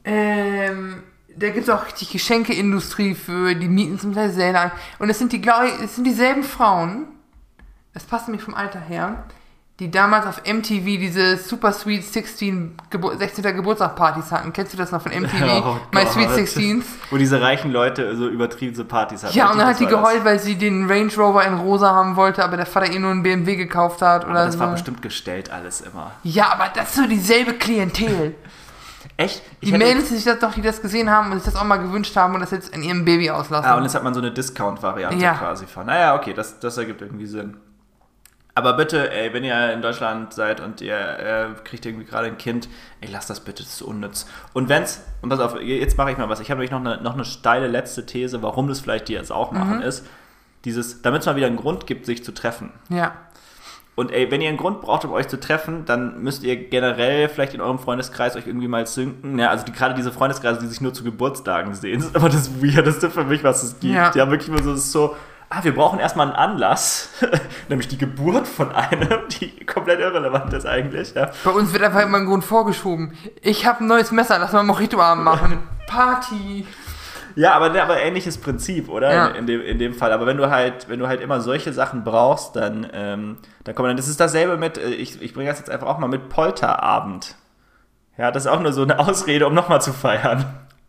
[0.06, 1.04] Ähm,
[1.40, 4.72] da gibt es auch richtig Geschenkeindustrie für, die mieten zum Teil Säle an.
[5.00, 7.08] Und es sind die, glaube ich, es sind dieselben Frauen,
[7.94, 9.24] das passt nämlich vom Alter her,
[9.80, 13.44] die damals auf MTV diese Super Sweet 16 Gebur 16.
[13.56, 14.52] Geburtstagspartys hatten.
[14.52, 15.34] Kennst du das noch von MTV?
[15.64, 16.14] Oh My Gott.
[16.14, 16.84] Sweet 16s.
[17.12, 19.38] Wo diese reichen Leute so übertriebene Partys hatten.
[19.38, 20.10] Ja, und dann hat die das war das.
[20.14, 23.12] geheult, weil sie den Range Rover in rosa haben wollte, aber der Vater ihr nur
[23.12, 24.60] einen BMW gekauft hat oder Aber das so.
[24.62, 26.12] war bestimmt gestellt alles immer.
[26.24, 28.34] Ja, aber das ist so dieselbe Klientel.
[29.18, 29.42] Echt?
[29.64, 31.66] Die hätte- Mädels, die sich das doch, die das gesehen haben und sich das auch
[31.66, 33.68] mal gewünscht haben und das jetzt in ihrem Baby auslassen.
[33.70, 35.34] Ah, und jetzt hat man so eine Discount-Variante Ja.
[35.34, 35.88] quasi von.
[35.88, 37.58] Naja, okay, das, das ergibt irgendwie Sinn.
[38.54, 42.38] Aber bitte, ey, wenn ihr in Deutschland seid und ihr äh, kriegt irgendwie gerade ein
[42.40, 42.68] Kind,
[43.02, 44.26] ey, lasst das bitte, das ist unnütz.
[44.54, 46.40] Und wenn's, und pass auf, jetzt mache ich mal was.
[46.40, 49.32] Ich habe nämlich noch eine, noch eine steile letzte These, warum das vielleicht die jetzt
[49.32, 50.06] auch machen, ist,
[50.66, 52.72] dieses, damit es mal wieder einen Grund gibt, sich zu treffen.
[52.90, 53.14] ja.
[54.00, 57.30] Und ey, wenn ihr einen Grund braucht, um euch zu treffen, dann müsst ihr generell
[57.30, 59.40] vielleicht in eurem Freundeskreis euch irgendwie mal sinken.
[59.40, 62.62] Ja, also die, gerade diese Freundeskreise, die sich nur zu Geburtstagen sehen, ist immer das
[62.62, 63.96] Weirdeste für mich, was es gibt.
[63.96, 64.14] Ja.
[64.14, 65.16] Haben wirklich immer so, es ist so,
[65.50, 67.10] ah, wir brauchen erstmal einen Anlass,
[67.70, 69.10] nämlich die Geburt von einem,
[69.42, 71.16] die komplett irrelevant ist eigentlich.
[71.16, 71.32] Ja.
[71.44, 73.18] Bei uns wird einfach immer ein Grund vorgeschoben.
[73.42, 75.58] Ich habe ein neues Messer, lass mal Mojito-Abend machen.
[75.88, 76.68] Party.
[77.38, 79.14] Ja, aber, ne, aber ähnliches Prinzip, oder?
[79.14, 79.28] Ja.
[79.28, 80.12] In, dem, in dem Fall.
[80.12, 83.90] Aber wenn du halt, wenn du halt immer solche Sachen brauchst, dann, ähm, dann kommt
[83.90, 83.96] dann.
[83.96, 87.36] Das ist dasselbe mit, äh, ich, ich bringe das jetzt einfach auch mal mit Polterabend.
[88.18, 90.46] Ja, das ist auch nur so eine Ausrede, um nochmal zu feiern.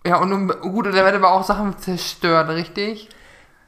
[0.06, 3.10] Ja, und um, gut, da werden aber auch Sachen zerstört, richtig?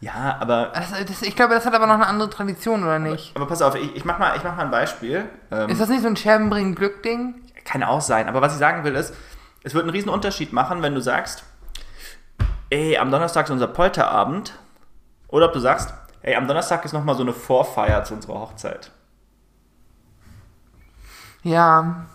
[0.01, 3.37] Ja, aber, Das, das, ich glaube, das hat aber noch eine andere Tradition, oder nicht?
[3.37, 5.27] aber pass auf, ich, ich, mach mal, ich mach mal ein Beispiel.
[5.51, 7.35] Ähm, Ist das nicht so ein Scherbenbringen-Glück-Ding?
[7.67, 9.15] kann auch sein, aber was ich sagen will ist,
[9.63, 11.45] es wird einen riesen Unterschied machen, wenn du sagst,
[12.71, 14.55] ey, am Donnerstag ist unser Polterabend.
[15.29, 15.93] Oder ob du sagst,
[16.23, 18.91] ey, am Donnerstag ist nochmal so eine Vorfeier zu unserer Hochzeit.
[21.43, 22.07] Ja.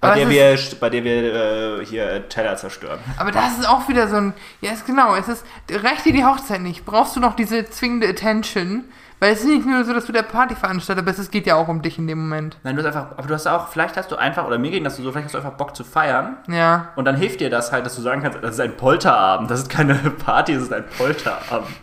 [0.00, 3.00] Bei der, ist, wir, bei der wir äh, hier äh, Teller zerstören.
[3.16, 4.34] Aber das ist auch wieder so ein.
[4.60, 5.16] Ja, ist genau.
[5.16, 5.44] Es ist.
[5.68, 6.84] Reicht dir die Hochzeit nicht?
[6.84, 8.84] Brauchst du noch diese zwingende Attention?
[9.20, 11.66] Weil es ist nicht nur so, dass du der Partyveranstalter bist, es geht ja auch
[11.66, 12.56] um dich in dem Moment.
[12.62, 14.84] Nein, du hast einfach, aber du hast auch, vielleicht hast du einfach, oder mir ging
[14.84, 16.36] das so, vielleicht hast du einfach Bock zu feiern.
[16.46, 16.92] Ja.
[16.94, 19.60] Und dann hilft dir das halt, dass du sagen kannst, das ist ein Polterabend, das
[19.60, 21.74] ist keine Party, das ist ein Polterabend.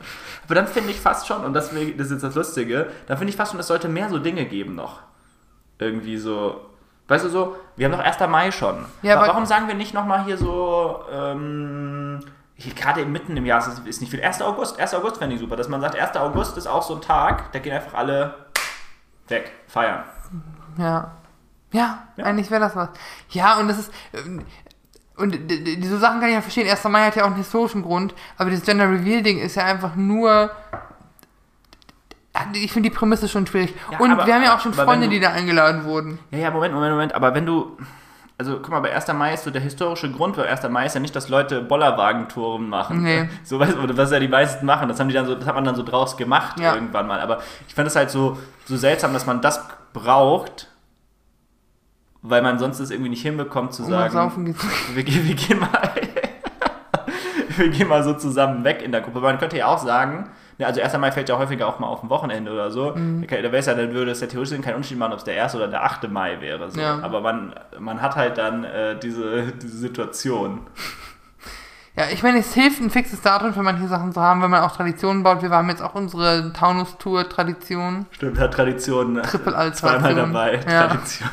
[0.45, 3.35] Aber dann finde ich fast schon, und das ist jetzt das Lustige, dann finde ich
[3.35, 5.01] fast schon, es sollte mehr so Dinge geben noch.
[5.77, 6.61] Irgendwie so,
[7.09, 8.17] weißt du so, wir haben doch 1.
[8.29, 8.85] Mai schon.
[9.01, 12.19] Ja, Warum sagen wir nicht nochmal hier so, ähm,
[12.75, 14.21] gerade mitten im Jahr ist, ist nicht viel.
[14.23, 14.41] 1.
[14.41, 14.93] August, 1.
[14.93, 16.15] August fände ich super, dass man sagt, 1.
[16.17, 18.33] August ist auch so ein Tag, da gehen einfach alle
[19.27, 20.03] weg, feiern.
[20.77, 21.11] Ja.
[21.71, 22.25] Ja, Ja.
[22.25, 22.89] eigentlich wäre das was.
[23.29, 23.91] Ja, und das ist.
[24.13, 24.45] ähm,
[25.17, 26.67] Und diese Sachen kann ich ja verstehen.
[26.69, 26.83] 1.
[26.89, 30.51] Mai hat ja auch einen historischen Grund, aber dieses Gender Reveal-Ding ist ja einfach nur.
[32.53, 33.73] Ich finde die Prämisse schon schwierig.
[33.91, 36.19] Ja, und aber- wir haben ja auch schon Freunde, du- die da eingeladen wurden.
[36.31, 37.15] Ja, ja, Moment, Moment, Moment.
[37.15, 37.77] Aber wenn du.
[38.37, 39.07] Also, guck mal, bei 1.
[39.13, 40.67] Mai ist so der historische Grund bei 1.
[40.69, 43.01] Mai ist ja nicht, dass Leute Bollerwagentouren machen.
[43.03, 43.29] Nee.
[43.43, 44.89] So, du, was ja die meisten machen.
[44.89, 46.75] Das haben die dann so, das hat man dann so draus gemacht Ja.
[46.75, 47.21] irgendwann mal.
[47.21, 49.63] Aber ich fand es halt so, so seltsam, dass man das
[49.93, 50.69] braucht,
[52.21, 54.55] weil man sonst es irgendwie nicht hinbekommt zu auf sagen.
[54.93, 55.91] Wir, wir gehen mal.
[57.55, 59.21] wir gehen mal so zusammen weg in der Gruppe.
[59.21, 60.97] Man könnte ja auch sagen, ne, also 1.
[60.97, 62.95] Mai fällt ja häufiger auch mal auf ein Wochenende oder so.
[62.95, 63.25] Mhm.
[63.27, 65.41] Da, da, wär's ja, dann würde es ja theoretisch keinen Unterschied machen, ob es der
[65.41, 65.55] 1.
[65.55, 66.09] oder der 8.
[66.09, 66.69] Mai wäre.
[66.71, 66.79] So.
[66.79, 66.99] Ja.
[67.01, 70.61] Aber man, man hat halt dann äh, diese, diese Situation.
[71.97, 74.63] Ja, ich meine, es hilft, ein fixes Datum für manche Sachen zu haben, wenn man
[74.63, 75.41] auch Traditionen baut.
[75.41, 78.05] Wir haben jetzt auch unsere Taunus-Tour-Tradition.
[78.11, 79.21] Stimmt, hat Tradition.
[79.21, 80.01] Triple-Alliteration.
[80.01, 80.59] Zweimal dabei.
[80.69, 80.87] Ja.
[80.87, 81.29] Tradition.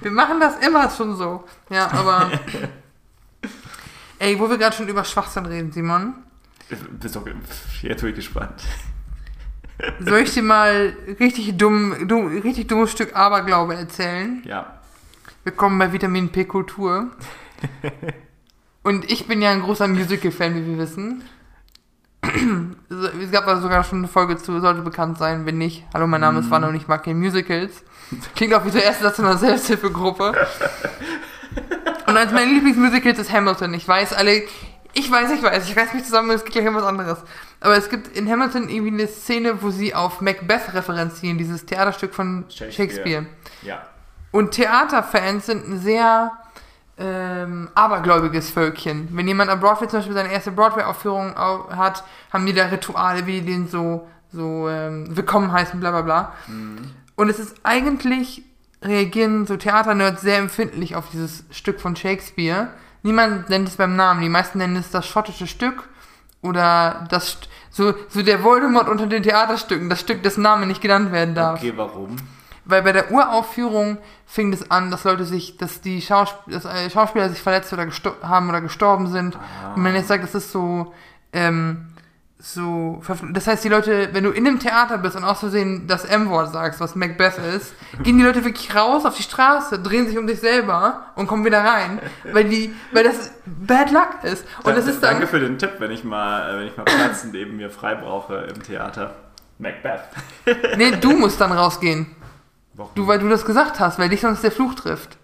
[0.00, 1.44] Wir machen das immer schon so.
[1.70, 2.28] Ja, aber.
[4.18, 6.14] Ey, wo wir gerade schon über Schwachsinn reden, Simon.
[6.70, 7.26] Bist doch,
[7.82, 8.62] jetzt bin ich gespannt.
[9.98, 14.40] Soll ich dir mal richtig dumm, dumm, richtig dummes Stück Aberglaube erzählen?
[14.44, 14.78] Ja.
[15.42, 17.10] Willkommen bei Vitamin P Kultur.
[18.84, 21.24] Und ich bin ja ein großer Musical-Fan, wie wir wissen.
[23.20, 25.84] Es gab da sogar schon eine Folge zu, sollte bekannt sein, wenn nicht.
[25.92, 27.82] Hallo, mein Name ist Wanne und ich mag keine Musicals.
[28.36, 30.34] Klingt auch wie erste Satz einer Selbsthilfegruppe.
[32.06, 33.74] Und eines meiner Lieblingsmusicals ist Hamilton.
[33.74, 34.42] Ich weiß alle,
[34.92, 37.18] ich weiß, ich weiß, ich reiß mich zusammen, es geht gleich um was anderes.
[37.60, 42.14] Aber es gibt in Hamilton irgendwie eine Szene, wo sie auf Macbeth referenzieren, dieses Theaterstück
[42.14, 42.72] von Shakespeare.
[42.72, 43.26] Shakespeare.
[43.62, 43.82] Ja.
[44.32, 46.32] Und Theaterfans sind ein sehr
[46.98, 49.08] ähm, abergläubiges Völkchen.
[49.12, 53.26] Wenn jemand am Broadway zum Beispiel seine erste Broadway-Aufführung au- hat, haben die da Rituale,
[53.26, 56.32] wie die den so, so ähm, willkommen heißen, bla bla bla.
[57.16, 58.42] Und es ist eigentlich,
[58.82, 62.68] reagieren so Theaternerds sehr empfindlich auf dieses Stück von Shakespeare.
[63.02, 65.88] Niemand nennt es beim Namen, die meisten nennen es das schottische Stück
[66.42, 67.38] oder das,
[67.70, 71.60] so, so der Voldemort unter den Theaterstücken, das Stück, dessen Name nicht genannt werden darf.
[71.60, 72.16] Okay, warum?
[72.64, 76.88] Weil bei der Uraufführung fing es an, dass Leute sich, dass die Schausp dass, äh,
[76.90, 77.86] Schauspieler sich verletzt oder
[78.22, 79.36] haben oder gestorben sind.
[79.74, 80.92] Und man jetzt sagt, das ist so,
[81.32, 81.89] ähm,
[82.42, 86.06] so, das heißt, die Leute, wenn du in einem Theater bist und aus Versehen das
[86.06, 90.16] M-Wort sagst, was Macbeth ist, gehen die Leute wirklich raus auf die Straße, drehen sich
[90.16, 92.00] um sich selber und kommen wieder rein,
[92.32, 94.46] weil die, weil das Bad Luck ist.
[94.64, 96.84] Und das ist dann, Danke für den Tipp, wenn ich mal, äh, wenn ich mal
[96.84, 99.14] Platz neben mir frei brauche im Theater.
[99.58, 100.00] Macbeth.
[100.78, 102.06] nee, du musst dann rausgehen.
[102.72, 102.92] Warum?
[102.94, 105.18] Du, weil du das gesagt hast, weil dich sonst der Fluch trifft.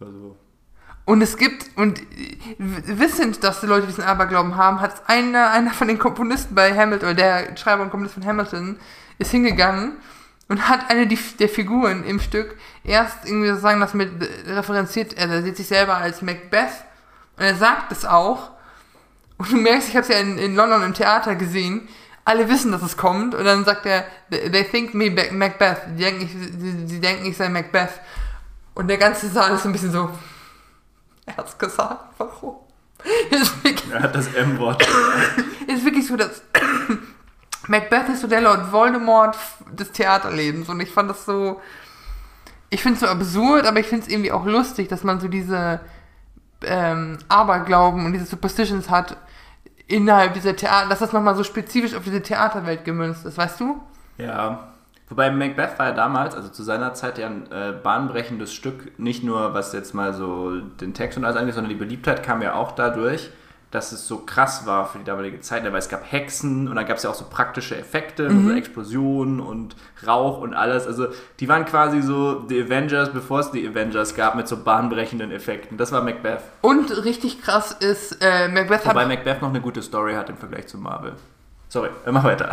[0.00, 0.36] Also,
[1.04, 2.00] Und es gibt, und
[2.58, 7.08] wissend, dass die Leute diesen Aberglauben haben, hat einer, einer von den Komponisten bei Hamilton,
[7.10, 8.78] oder der Schreiber und Komponist von Hamilton,
[9.18, 9.92] ist hingegangen
[10.48, 14.10] und hat eine die- der Figuren im Stück erst irgendwie sozusagen das mit
[14.46, 16.70] referenziert, er sieht sich selber als Macbeth
[17.36, 18.50] und er sagt es auch.
[19.38, 21.88] Und du merkst, ich habe es ja in, in London im Theater gesehen,
[22.24, 26.22] alle wissen, dass es kommt und dann sagt er, they think me Macbeth, die denken,
[26.22, 27.90] ich, sie, sie denken, ich sei Macbeth.
[28.74, 30.08] Und der ganze Saal ist so ein bisschen so,
[31.26, 32.56] er hat's gesagt, warum?
[33.62, 34.86] wirklich, er hat das M-Wort.
[35.66, 36.42] ist wirklich so, dass
[37.66, 39.36] Macbeth ist so der Lord Voldemort
[39.72, 41.60] des Theaterlebens und ich fand das so,
[42.70, 45.28] ich finde es so absurd, aber ich finde es irgendwie auch lustig, dass man so
[45.28, 45.80] diese
[46.64, 49.16] ähm, Aberglauben und diese Superstitions hat
[49.86, 53.80] innerhalb dieser Theater, dass das nochmal so spezifisch auf diese Theaterwelt gemünzt ist, weißt du?
[54.18, 54.71] Ja.
[55.12, 59.22] Wobei Macbeth war ja damals, also zu seiner Zeit ja ein äh, bahnbrechendes Stück, nicht
[59.22, 62.54] nur was jetzt mal so den Text und alles angeht, sondern die Beliebtheit kam ja
[62.54, 63.28] auch dadurch,
[63.70, 66.86] dass es so krass war für die damalige Zeit, weil es gab Hexen und dann
[66.86, 70.86] gab es ja auch so praktische Effekte, so Explosionen und Rauch und alles.
[70.86, 71.08] Also
[71.40, 75.76] die waren quasi so die Avengers, bevor es die Avengers gab, mit so bahnbrechenden Effekten.
[75.76, 76.40] Das war Macbeth.
[76.62, 80.38] Und richtig krass ist, äh, Macbeth Wobei hat, Macbeth noch eine gute Story hat im
[80.38, 81.12] Vergleich zu Marvel.
[81.68, 82.50] Sorry, mach weiter.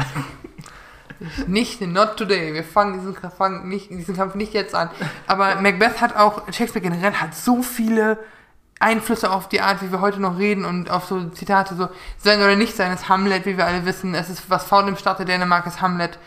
[1.48, 2.54] Nicht, not today.
[2.54, 4.90] Wir fangen diesen, fangen nicht, diesen Kampf nicht jetzt an.
[5.28, 8.18] Aber Macbeth hat auch, Shakespeare generell hat so viele
[8.80, 12.40] Einflüsse auf die Art, wie wir heute noch reden und auf so Zitate, so sein
[12.40, 14.16] oder nicht sein, ist Hamlet, wie wir alle wissen.
[14.16, 16.18] Es ist, was faul im Staat der Dänemark ist Hamlet.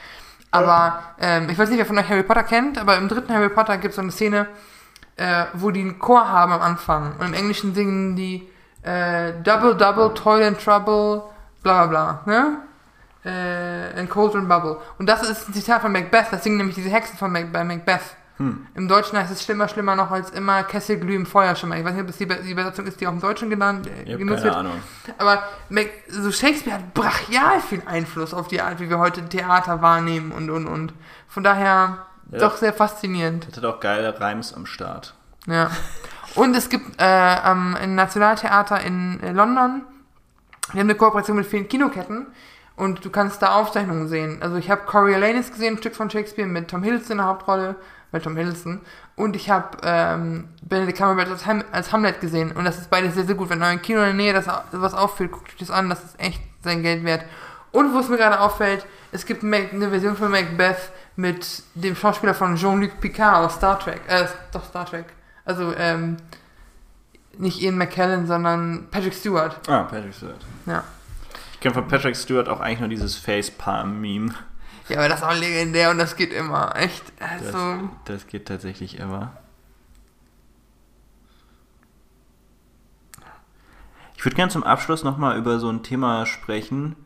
[0.50, 3.48] Aber ähm, ich weiß nicht, wer von euch Harry Potter kennt, aber im dritten Harry
[3.48, 4.46] Potter gibt es so eine Szene,
[5.16, 7.16] äh, wo die einen Chor haben am Anfang.
[7.18, 8.46] Und im Englischen singen die
[8.82, 11.22] äh, Double, Double, Toil and Trouble,
[11.62, 12.58] bla bla bla, ne?
[13.24, 14.78] Äh, and Cauldron Bubble.
[14.98, 17.62] Und das ist ein Zitat von Macbeth, das singen nämlich diese Hexen von Mac bei
[17.62, 18.00] Macbeth.
[18.38, 18.66] Hm.
[18.74, 21.76] Im Deutschen heißt es schlimmer, schlimmer noch als immer Kessel glühen, Feuer schimmer.
[21.76, 24.16] Ich weiß nicht, ob es die, die Übersetzung ist, die auch im Deutschen genannt, äh,
[24.16, 24.54] genutzt keine wird.
[24.56, 24.82] Ahnung.
[25.18, 29.82] Aber Mac, so Shakespeare hat brachial viel Einfluss auf die Art, wie wir heute Theater
[29.82, 30.94] wahrnehmen und und und.
[31.28, 32.38] Von daher Ja.
[32.38, 33.46] doch sehr faszinierend.
[33.54, 35.14] Hat auch geile Reims am Start.
[35.46, 35.70] Ja.
[36.34, 39.82] Und es gibt äh, am im Nationaltheater in äh, London,
[40.72, 42.26] die haben eine Kooperation mit vielen Kinoketten
[42.82, 44.38] und du kannst da Aufzeichnungen sehen.
[44.40, 47.76] Also ich habe Coriolanus gesehen, ein Stück von Shakespeare mit Tom Hiddleston in der Hauptrolle,
[48.10, 48.80] mit Tom Hiddleston.
[49.14, 52.50] Und ich habe ähm, Benedict Cumberbatch als, Ham als Hamlet gesehen.
[52.50, 53.50] Und das ist beides sehr, sehr gut.
[53.50, 55.90] Wenn euer Kino in der Nähe das was aufführt, guckt euch das an.
[55.90, 57.24] Das ist echt sein Geld wert.
[57.70, 62.34] Und wo es mir gerade auffällt, es gibt eine Version von Macbeth mit dem Schauspieler
[62.34, 64.00] von Jean-Luc Picard aus Star Trek.
[64.08, 65.04] Äh, doch Star Trek.
[65.44, 66.16] Also, ähm,
[67.38, 69.56] nicht Ian McKellen, sondern Patrick Stewart.
[69.68, 70.44] Ah, Patrick Stewart.
[70.66, 70.82] Ja.
[71.62, 74.34] Ich kenne von Patrick Stewart auch eigentlich nur dieses Facepalm-Meme.
[74.88, 76.74] Ja, aber das ist auch legendär und das geht immer.
[76.74, 77.04] Echt.
[77.20, 79.30] Das, Also, das geht tatsächlich immer.
[84.16, 86.96] Ich würde gerne zum Abschluss nochmal über so ein Thema sprechen,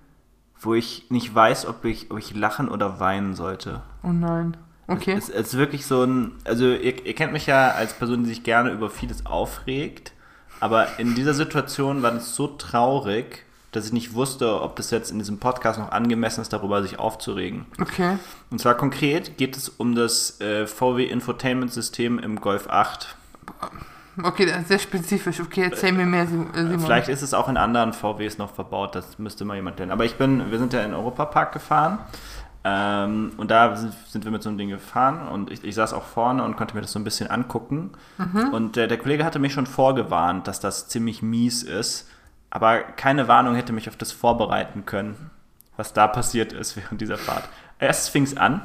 [0.59, 3.83] wo ich nicht weiß, ob ich, ob ich lachen oder weinen sollte.
[4.03, 4.57] oh nein.
[4.87, 5.13] Okay.
[5.13, 8.31] Es, es ist wirklich so ein, also ihr, ihr kennt mich ja als Person, die
[8.31, 10.15] sich gerne über vieles aufregt,
[10.61, 13.46] aber in dieser Situation war das so traurig,
[13.77, 16.99] dass ich nicht wusste, ob das jetzt in diesem Podcast noch angemessen ist, darüber sich
[16.99, 17.67] aufzuregen.
[17.81, 18.17] Okay.
[18.51, 23.15] Und zwar konkret geht es um das äh, VW Infotainment System im Golf 8.
[24.23, 25.41] Okay, das ist sehr spezifisch.
[25.41, 26.81] Okay, erzähl mir mehr, äh, Simon.
[26.81, 29.93] Vielleicht ist es auch in anderen VWs noch verbaut, das müsste mal jemand lernen.
[29.93, 31.99] Aber ich bin, wir sind ja in den Europapark gefahren
[32.65, 35.93] ähm, und da sind, sind wir mit so einem Ding gefahren und ich, ich saß
[35.93, 37.91] auch vorne und konnte mir das so ein bisschen angucken.
[38.53, 42.09] Und äh, der Kollege hatte mich schon vorgewarnt, dass das ziemlich mies ist,
[42.57, 45.31] aber keine Warnung hätte mich auf das vorbereiten können,
[45.77, 47.47] was da passiert ist während dieser Fahrt.
[47.79, 48.63] Erst fing es an,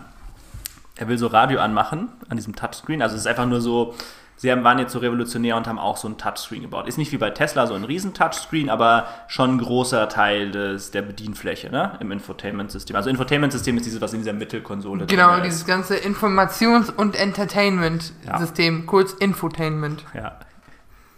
[0.95, 3.01] er will so Radio anmachen an diesem Touchscreen.
[3.01, 3.93] Also es ist einfach nur so,
[4.37, 6.87] sie haben, waren jetzt so revolutionär und haben auch so ein Touchscreen gebaut.
[6.87, 10.91] Ist nicht wie bei Tesla so ein riesen Touchscreen, aber schon ein großer Teil des,
[10.91, 11.97] der Bedienfläche ne?
[11.99, 12.95] im Infotainment-System.
[12.95, 15.67] Also Infotainment-System ist dieses, was in dieser Mittelkonsole Genau, dieses ist.
[15.67, 20.05] ganze Informations- und Entertainment-System, kurz Infotainment.
[20.13, 20.39] Ja.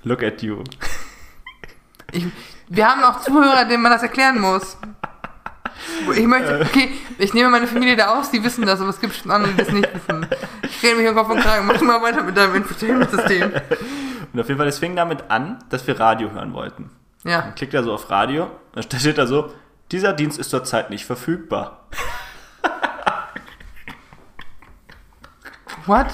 [0.04, 0.64] Look at you.
[2.12, 2.26] Ich,
[2.70, 4.78] wir haben auch Zuhörer, denen man das erklären muss.
[6.16, 9.16] Ich möchte, okay, ich nehme meine Familie da aus, die wissen das, aber es gibt
[9.16, 10.28] schon andere, die das nicht wissen.
[10.62, 13.52] Ich rede mich im Kopf und Kragen, mach mal weiter mit deinem Infotainment-System.
[14.34, 16.90] Und auf jeden Fall, es fing damit an, dass wir Radio hören wollten.
[17.24, 17.42] Ja.
[17.42, 19.54] Dann klickt er so auf Radio, dann steht da so,
[19.92, 21.88] dieser Dienst ist zurzeit nicht verfügbar.
[25.86, 26.08] What?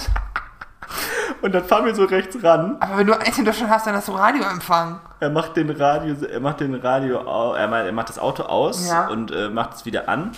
[1.41, 3.95] Und dann fahren wir so rechts ran Aber wenn du eins in Deutschland hast, dann
[3.95, 4.99] hast du Radioempfang.
[5.19, 7.17] Er macht den Radio, er macht den Radio,
[7.53, 9.07] er er macht das Auto aus Ja.
[9.07, 10.31] und äh, macht es wieder an.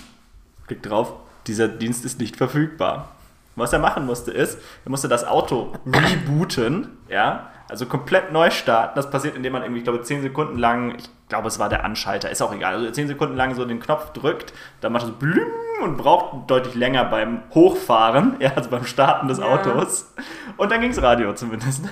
[0.68, 1.14] Klickt drauf,
[1.47, 3.10] dieser Dienst ist nicht verfügbar.
[3.56, 8.93] Was er machen musste ist, er musste das Auto rebooten, ja, also komplett neu starten.
[8.95, 11.84] Das passiert, indem man irgendwie, ich glaube, 10 Sekunden lang, ich glaube, es war der
[11.86, 15.08] Anschalter, ist auch egal, also 10 Sekunden lang so den Knopf drückt, dann macht er
[15.08, 15.47] so blüm
[15.84, 19.45] und braucht deutlich länger beim Hochfahren, ja, also beim Starten des Ja.
[19.45, 20.14] Autos.
[20.58, 21.84] Und dann ging es Radio zumindest.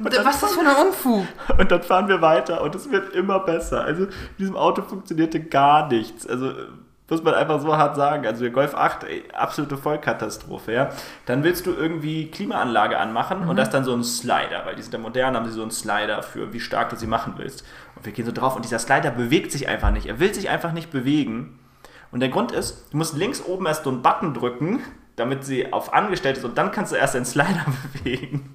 [0.00, 1.26] dann- Was ist das für ein Unfug?
[1.58, 3.84] Und dann fahren wir weiter und es wird immer besser.
[3.84, 6.26] Also in diesem Auto funktionierte gar nichts.
[6.26, 6.52] Also
[7.10, 8.26] muss man einfach so hart sagen.
[8.26, 10.90] Also der Golf 8, ey, absolute Vollkatastrophe, ja.
[11.26, 14.82] Dann willst du irgendwie Klimaanlage anmachen und das ist dann so ein Slider, weil die
[14.82, 17.64] sind ja modern, haben sie so einen Slider für wie stark du sie machen willst.
[17.96, 20.06] Und wir gehen so drauf und dieser Slider bewegt sich einfach nicht.
[20.06, 21.58] Er will sich einfach nicht bewegen.
[22.10, 24.80] Und der Grund ist, du musst links oben erst so einen Button drücken,
[25.16, 28.54] damit sie auf angestellt ist und dann kannst du erst den Slider bewegen.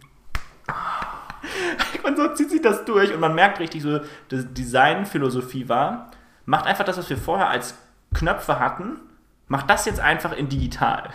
[2.03, 3.99] Und so zieht sich das durch und man merkt richtig so,
[4.29, 6.11] dass Designphilosophie war,
[6.45, 7.75] macht einfach das, was wir vorher als
[8.13, 8.99] Knöpfe hatten,
[9.47, 11.09] macht das jetzt einfach in digital.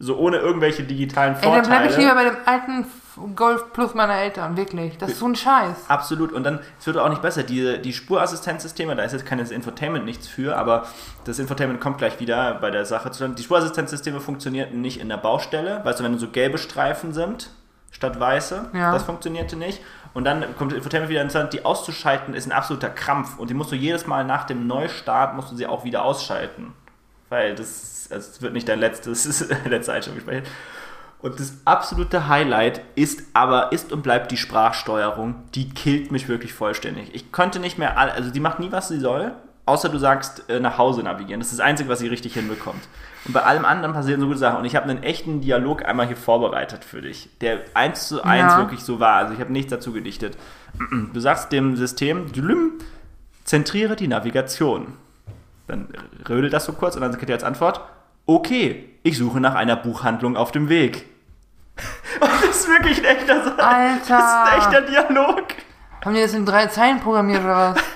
[0.00, 1.98] So ohne irgendwelche digitalen Ey, dann bleib ich Vorteile.
[1.98, 4.96] lieber bei dem alten Golf Plus meiner Eltern, wirklich.
[4.96, 5.86] Das ist so ein Scheiß.
[5.88, 6.30] Absolut.
[6.32, 7.42] Und dann, es wird auch nicht besser.
[7.42, 10.86] Die, die Spurassistenzsysteme, da ist jetzt keines Infotainment nichts für, aber
[11.24, 13.26] das Infotainment kommt gleich wieder bei der Sache zu.
[13.28, 15.80] Die Spurassistenzsysteme funktionierten nicht in der Baustelle.
[15.84, 17.50] Weißt du, wenn so gelbe Streifen sind
[17.90, 18.92] statt weiße, Ja.
[18.92, 19.80] das funktionierte nicht.
[20.14, 23.38] Und dann kommt Infotainment wieder interessant, die auszuschalten ist ein absoluter Krampf.
[23.38, 26.72] Und die musst du jedes Mal nach dem Neustart, musst du sie auch wieder ausschalten.
[27.28, 30.44] weil das, also das wird nicht dein letztes, letzte Einstellungsgespräch.
[31.20, 35.34] Und das absolute Highlight ist aber, ist und bleibt die Sprachsteuerung.
[35.54, 37.12] Die killt mich wirklich vollständig.
[37.12, 39.32] Ich konnte nicht mehr, all, also die macht nie, was sie soll,
[39.66, 41.40] außer du sagst, äh, nach Hause navigieren.
[41.40, 42.82] Das ist das Einzige, was sie richtig hinbekommt.
[43.24, 44.58] Und bei allem anderen passieren so gute Sachen.
[44.58, 48.52] Und ich habe einen echten Dialog einmal hier vorbereitet für dich, der eins zu eins
[48.52, 48.58] Ja.
[48.58, 49.16] wirklich so war.
[49.16, 50.38] Also ich habe nichts dazu gedichtet.
[51.12, 52.26] Du sagst dem System,
[53.44, 54.94] zentriere die Navigation.
[55.66, 55.88] Dann
[56.28, 57.80] rödelt das so kurz und dann kriegt er als Antwort,
[58.26, 61.06] okay, ich suche nach einer Buchhandlung auf dem Weg.
[62.20, 63.58] Und das ist wirklich ein echter Satz.
[63.60, 63.98] Alter.
[64.08, 65.42] Das ist ein echter Dialog.
[66.04, 67.82] Haben die das in drei Zeilen programmiert oder was?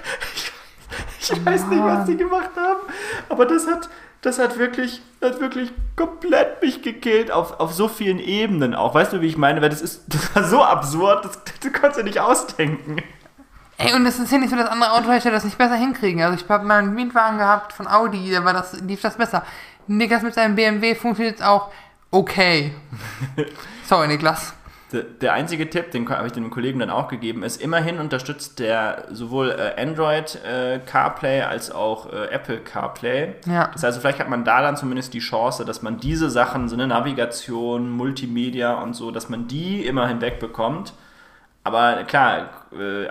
[1.21, 2.81] Ich weiß nicht, was die gemacht haben,
[3.29, 3.89] aber das hat,
[4.23, 8.95] das hat wirklich, hat wirklich komplett mich gekillt auf, auf so vielen Ebenen auch.
[8.95, 9.61] Weißt du, wie ich meine?
[9.61, 12.97] Weil das ist, das war so absurd, das, das konntest du nicht ausdenken.
[13.79, 16.23] Ey, und es ist ja nicht so, dass andere Autohersteller das nicht besser hinkriegen.
[16.23, 19.45] Also ich habe mal einen Mietwagen gehabt von Audi, da war das, lief das besser.
[19.89, 21.73] Niklas mit seinem BMW funktioniert jetzt auch
[22.13, 22.73] okay.
[23.85, 24.55] Sorry, Niklas.
[24.93, 29.07] Der, einzige Tipp, den habe ich dem Kollegen dann auch gegeben, ist, immerhin unterstützt der
[29.11, 33.35] sowohl äh, Android äh, CarPlay als auch äh, Apple CarPlay.
[33.47, 33.71] Ja.
[33.73, 36.75] Das heißt, vielleicht hat man da dann zumindest die Chance, dass man diese Sachen, so
[36.75, 40.93] eine Navigation, Multimedia und so, dass man die immer hinwegbekommt.
[41.65, 42.51] Aber klar,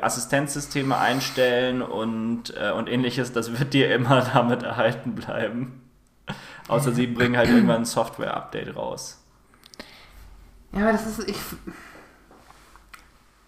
[0.02, 5.82] Assistenzsysteme einstellen und, und ähnliches, das wird dir immer damit erhalten bleiben.
[6.68, 9.21] Außer sie bringen halt irgendwann ein Software-Update raus.
[10.74, 11.28] Ja, aber das ist.
[11.30, 11.38] Ich,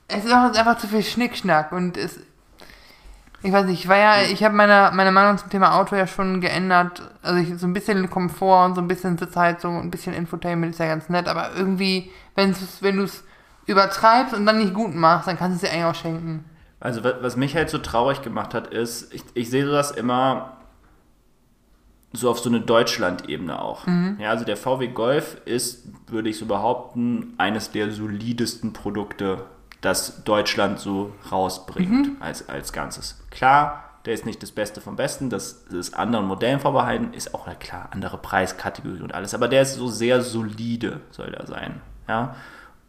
[0.07, 2.19] es ist auch einfach zu viel Schnickschnack und es.
[3.45, 6.07] Ich weiß nicht, ich war ja, ich habe meine, meine Meinung zum Thema Auto ja
[6.07, 7.01] schon geändert.
[7.21, 10.71] Also ich, so ein bisschen Komfort und so ein bisschen Sitzheizung und ein bisschen Infotainment
[10.73, 13.25] ist ja ganz nett, aber irgendwie, wenn's, wenn du es
[13.65, 16.45] übertreibst und dann nicht gut machst, dann kannst du es dir eigentlich auch schenken.
[16.79, 20.55] Also wa- was mich halt so traurig gemacht hat, ist, ich, ich sehe das immer
[22.13, 23.87] so auf so eine Deutschland-Ebene auch.
[24.19, 29.45] Ja, also der VW Golf ist, würde ich so behaupten, eines der solidesten Produkte,
[29.81, 33.19] das Deutschland so rausbringt als, als Ganzes.
[33.31, 37.47] Klar, der ist nicht das Beste vom Besten, das ist anderen Modellen vorbehalten, ist auch,
[37.47, 41.81] na klar, andere Preiskategorie und alles, aber der ist so sehr solide, soll der sein.
[42.07, 42.35] Ja,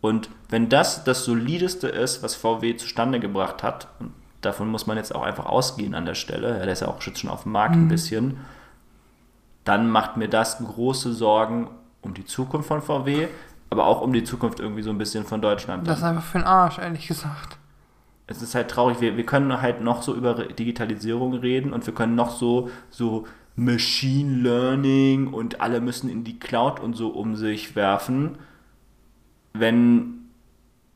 [0.01, 4.97] und wenn das das solideste ist, was VW zustande gebracht hat, und davon muss man
[4.97, 7.53] jetzt auch einfach ausgehen an der Stelle, ja, der ist ja auch schon auf dem
[7.53, 8.39] Markt ein bisschen,
[9.65, 11.69] dann macht mir das große Sorgen
[12.03, 13.29] um die Zukunft von VW,
[13.71, 15.87] aber auch um die Zukunft irgendwie so ein bisschen von Deutschland.
[15.87, 17.57] Das ist einfach für den Arsch, ehrlich gesagt.
[18.27, 21.95] es ist halt traurig, wir, wir können halt noch so über Digitalisierung reden und wir
[21.95, 27.37] können noch so, so Machine Learning und alle müssen in die Cloud und so um
[27.37, 28.39] sich werfen,
[29.53, 30.29] wenn,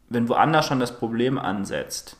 [0.08, 2.16] wenn woanders schon das Problem ansetzt.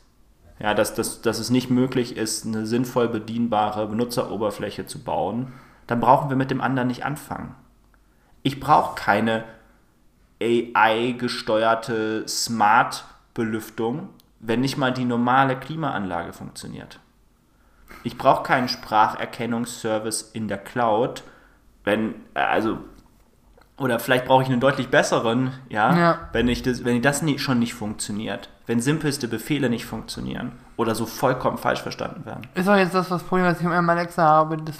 [0.61, 5.53] Ja, dass, dass, dass es nicht möglich ist, eine sinnvoll bedienbare Benutzeroberfläche zu bauen,
[5.89, 7.55] dann brauchen wir mit dem anderen nicht anfangen.
[8.43, 9.43] Ich brauche keine
[10.39, 14.09] AI-gesteuerte Smart-Belüftung,
[14.39, 16.99] wenn nicht mal die normale Klimaanlage funktioniert.
[18.03, 21.23] Ich brauche keinen Spracherkennungsservice in der Cloud,
[21.83, 22.77] wenn, äh, also,
[23.77, 26.19] oder vielleicht brauche ich einen deutlich besseren, ja, Ja.
[26.33, 30.93] wenn ich das, wenn das nie, schon nicht funktioniert, wenn simpelste Befehle nicht funktionieren oder
[30.95, 32.47] so vollkommen falsch verstanden werden.
[32.53, 34.57] Ist auch jetzt das, das Problem, was ich mit meinem Alexa habe.
[34.57, 34.77] Das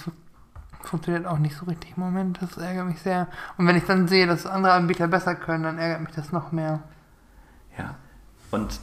[0.82, 2.38] funktioniert auch nicht so richtig im Moment.
[2.40, 3.26] Das ärgert mich sehr.
[3.58, 6.52] Und wenn ich dann sehe, dass andere Anbieter besser können, dann ärgert mich das noch
[6.52, 6.80] mehr.
[7.78, 7.94] Ja.
[8.50, 8.80] Und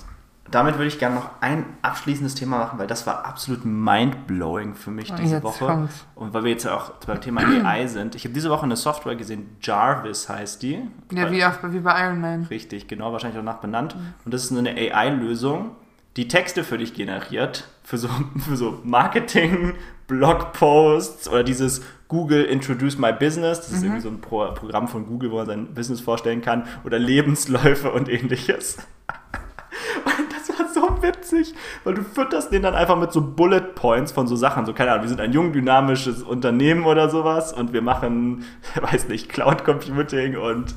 [0.49, 4.91] damit würde ich gerne noch ein abschließendes Thema machen, weil das war absolut mindblowing für
[4.91, 5.65] mich Ah, diese jetzt Woche.
[5.65, 6.05] kommt's.
[6.15, 8.15] Und weil wir jetzt ja auch beim Thema AI sind.
[8.15, 10.87] Ich habe diese Woche eine Software gesehen, Jarvis heißt die.
[11.11, 12.43] Ja, wie, auf, wie bei Iron Man.
[12.45, 13.97] Richtig, genau, wahrscheinlich auch nach benannt.
[14.23, 15.71] Und das ist eine AI-Lösung,
[16.15, 18.07] die Texte für dich generiert, für so,
[18.39, 19.73] für so Marketing,
[20.07, 23.59] Blogposts oder dieses Google Introduce My Business.
[23.59, 26.63] Das ist irgendwie so ein Pro Programm von Google, wo man sein Business vorstellen kann.
[26.85, 28.77] Oder Lebensläufe und ähnliches.
[30.05, 31.53] Und das war so witzig,
[31.83, 34.65] weil du fütterst den dann einfach mit so Bullet Points von so Sachen.
[34.65, 38.45] So, keine Ahnung, wir sind ein jung, dynamisches Unternehmen oder sowas und wir machen,
[38.81, 40.73] weiß nicht, Cloud Computing und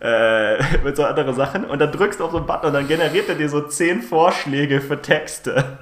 [0.00, 1.64] äh, mit so andere Sachen.
[1.64, 4.02] Und dann drückst du auf so einen Button und dann generiert er dir so zehn
[4.02, 5.78] Vorschläge für Texte.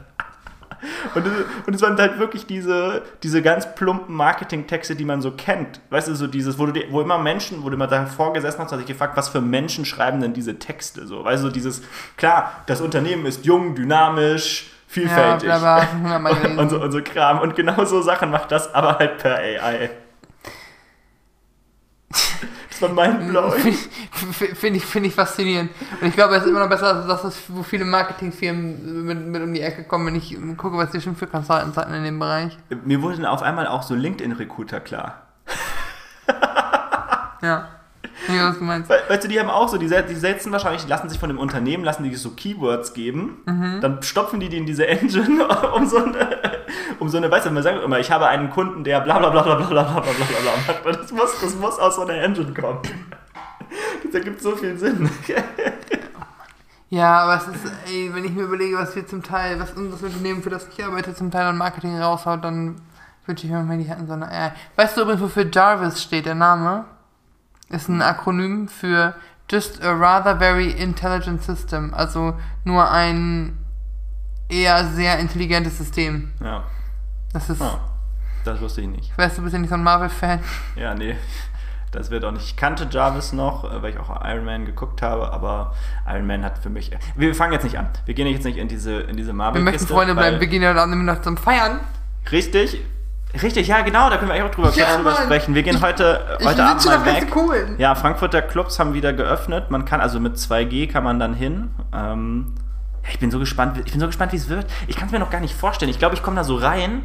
[1.15, 1.33] Und es,
[1.67, 5.81] und es waren halt wirklich diese, diese ganz plumpen Marketing-Texte, die man so kennt.
[5.91, 8.73] Weißt du, so dieses, wo, du, wo immer Menschen, wo du immer davor gesessen hast,
[8.73, 11.25] hast dich gefragt, was für Menschen schreiben denn diese Texte so?
[11.25, 11.83] Weißt du, so dieses,
[12.17, 15.49] klar, das Unternehmen ist jung, dynamisch, Ja, vielfältig.
[15.49, 15.59] bla
[16.19, 16.31] bla.
[16.33, 16.59] gelesen.
[16.59, 17.41] und, so, und so Kram.
[17.41, 19.91] Und genau so Sachen macht das, aber halt per AI.
[22.79, 23.75] Das war mindblowing.
[24.13, 25.71] Finde ich, find ich, find ich faszinierend.
[26.01, 29.43] Und ich glaube, es ist immer noch besser, als das, wo viele Marketingfirmen mit, mit
[29.43, 32.19] um die Ecke kommen, wenn ich gucke, was die schon für Consultants hatten in dem
[32.19, 32.57] Bereich.
[32.85, 35.23] Mir wurde dann auf einmal auch so LinkedIn-Recruiter klar.
[37.43, 37.69] Ja.
[38.27, 38.89] Weiß, was du meinst.
[38.89, 41.29] We weißt du, die haben auch so, die, die setzen wahrscheinlich, die lassen sich von
[41.29, 43.43] dem Unternehmen, lassen die so Keywords geben,
[43.81, 46.56] dann stopfen die die in diese Engine, um so eine,
[46.99, 49.31] um so eine, weißt du, man sagt immer, ich habe einen Kunden, der bla bla
[49.31, 51.01] bla bla bla bla bla bla bla macht.
[51.01, 52.81] Das muss, das muss aus so einer Engine kommen.
[54.05, 55.11] Das ergibt so viel Sinn.
[56.89, 60.07] Ja, aber es ist, ey, wenn ich mir überlege, was wir zum Teil, was unser
[60.07, 62.77] Unternehmen, für das ich arbeite, zum Teil an Marketing raushaut, dann
[63.27, 64.53] wünsche ich mir mal, die hätten so eine AI.
[64.77, 66.85] Weißt du übrigens, wofür Jarvis steht, der Name?
[67.69, 69.15] Ist ein Akronym für
[69.51, 71.93] Just a Rather Very Intelligent System.
[71.93, 73.59] Also nur ein
[74.49, 76.33] eher sehr intelligentes System.
[76.43, 76.63] Ja,
[77.33, 77.81] Das ist, ah,
[78.45, 79.17] das wusste ich nicht.
[79.19, 80.41] weißt du, bist ja nicht so ein Marvel-Fan.
[80.77, 81.17] Ja, nee.
[81.93, 82.45] Das wird auch nicht.
[82.45, 85.75] Ich kannte Jarvis noch, äh, weil ich auch Iron Man geguckt habe, aber
[86.07, 86.91] Iron Man hat für mich.
[87.15, 87.89] Wir fangen jetzt nicht an.
[88.05, 90.63] Wir gehen jetzt nicht in diese, in diese Wir marvel möchten Freunde bleiben, wir gehen
[90.63, 91.81] ja dann noch zum Feiern.
[92.31, 92.81] Richtig.
[93.43, 95.55] Richtig, ja, genau, da können wir eigentlich auch drüber, Ja, drüber sprechen.
[95.55, 97.31] Wir gehen heute, Ich heute Abend mal weg.
[97.31, 97.75] Kohlen.
[97.79, 99.71] Ja, Frankfurter Clubs haben wieder geöffnet.
[99.71, 101.71] Man kann also mit 2G kann man dann hin.
[101.95, 102.55] Ähm,
[103.11, 104.67] ich bin so gespannt, ich bin so gespannt, wie es wird.
[104.87, 105.91] Ich kann es mir noch gar nicht vorstellen.
[105.91, 107.03] Ich glaube, ich komme da so rein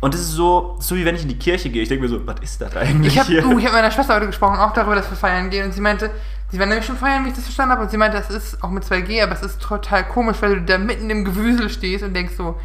[0.00, 1.82] und es ist so, so wie wenn ich in die Kirche gehe.
[1.82, 3.90] Ich denke mir so, was ist das eigentlich Ich habe uh, ich hab mit meiner
[3.90, 5.64] Schwester heute gesprochen, auch darüber, dass wir feiern gehen.
[5.64, 6.10] Und sie meinte,
[6.50, 7.82] sie werden nämlich schon feiern, wie ich das verstanden habe.
[7.82, 10.62] Und sie meinte, das ist auch mit 2G, aber es ist total komisch, weil du
[10.62, 12.58] da mitten im Gewüsel stehst und denkst so,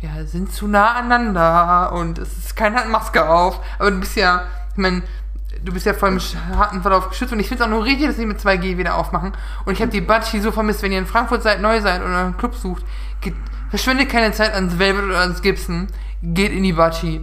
[0.00, 3.60] wir sind zu nah aneinander und es ist keiner hat Maske auf.
[3.78, 5.02] Aber du bist ja, ich meine,
[5.62, 6.20] du bist ja vor dem
[6.56, 7.32] harten Verlauf geschützt.
[7.32, 9.32] Und ich finde es auch nur richtig, dass sie mit 2G wieder aufmachen.
[9.64, 12.16] Und ich habe die Batschi so vermisst, wenn ihr in Frankfurt seid, neu seid oder
[12.16, 12.84] einen Club sucht,
[13.20, 13.34] geht,
[13.70, 15.88] verschwendet keine Zeit ans Velvet oder ans Gibson.
[16.22, 17.20] Geht in die Batschi.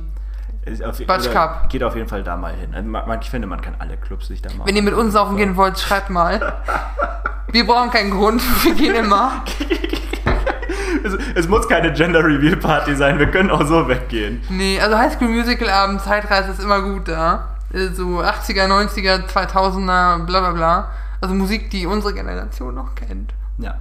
[1.08, 1.70] Batsch Cup.
[1.70, 2.74] Geht auf jeden Fall da mal hin.
[2.74, 4.68] Also, man, ich finde, man kann alle Clubs sich da mal.
[4.68, 6.62] Wenn ihr mit uns saufen gehen wollt, schreibt mal.
[7.52, 9.44] Wir brauchen keinen Grund, wir gehen immer.
[11.04, 13.20] es, es muss keine Gender Reveal Party sein.
[13.20, 14.42] Wir können auch so weggehen.
[14.48, 17.51] Nee, also Highschool Musical Abend, Zeitreise ist immer gut da.
[17.74, 20.92] Äh, So 80er, 90er, 2000er, bla bla bla.
[21.22, 23.34] Also Musik, die unsere Generation noch kennt.
[23.58, 23.76] Ja.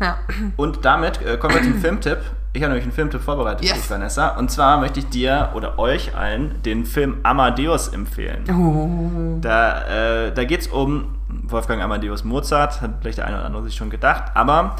[0.00, 0.18] Ja.
[0.56, 2.18] Und damit äh, kommen wir zum Filmtipp.
[2.52, 3.82] Ich habe nämlich einen Filmtipp vorbereitet für Yes.
[3.82, 4.28] dich, Vanessa.
[4.36, 8.44] Und zwar möchte ich dir oder euch allen den Film Amadeus empfehlen.
[8.50, 9.38] Oh.
[9.40, 13.64] Da, äh, da geht es um Wolfgang Amadeus Mozart, hat vielleicht der eine oder andere
[13.64, 14.76] sich schon gedacht, aber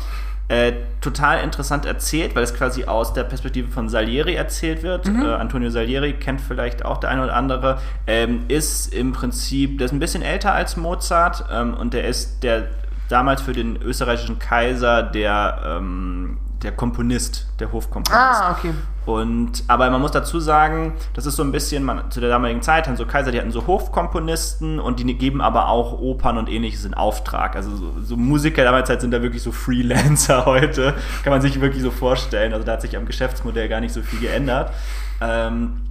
[0.48, 5.08] äh, total interessant erzählt, weil es quasi aus der Perspektive von Salieri erzählt wird.
[5.08, 9.86] Äh, Antonio Salieri kennt vielleicht auch der eine oder andere, ähm, ist im Prinzip, der
[9.86, 12.68] ist ein bisschen älter als Mozart ähm, und der ist der
[13.08, 18.20] damals für den österreichischen Kaiser der, ähm, der Komponist, der Hofkomponist.
[18.20, 18.72] Ah, okay.
[19.06, 22.60] Und, aber man muss dazu sagen, das ist so ein bisschen, man, zu der damaligen
[22.60, 26.48] Zeit hatten so Kaiser, die hatten so Hofkomponisten und die geben aber auch Opern und
[26.48, 27.54] ähnliches in Auftrag.
[27.54, 30.94] Also so, so Musiker damals halt sind da wirklich so Freelancer heute.
[31.22, 32.52] Kann man sich wirklich so vorstellen.
[32.52, 34.72] Also da hat sich am Geschäftsmodell gar nicht so viel geändert.
[35.20, 35.82] Ähm,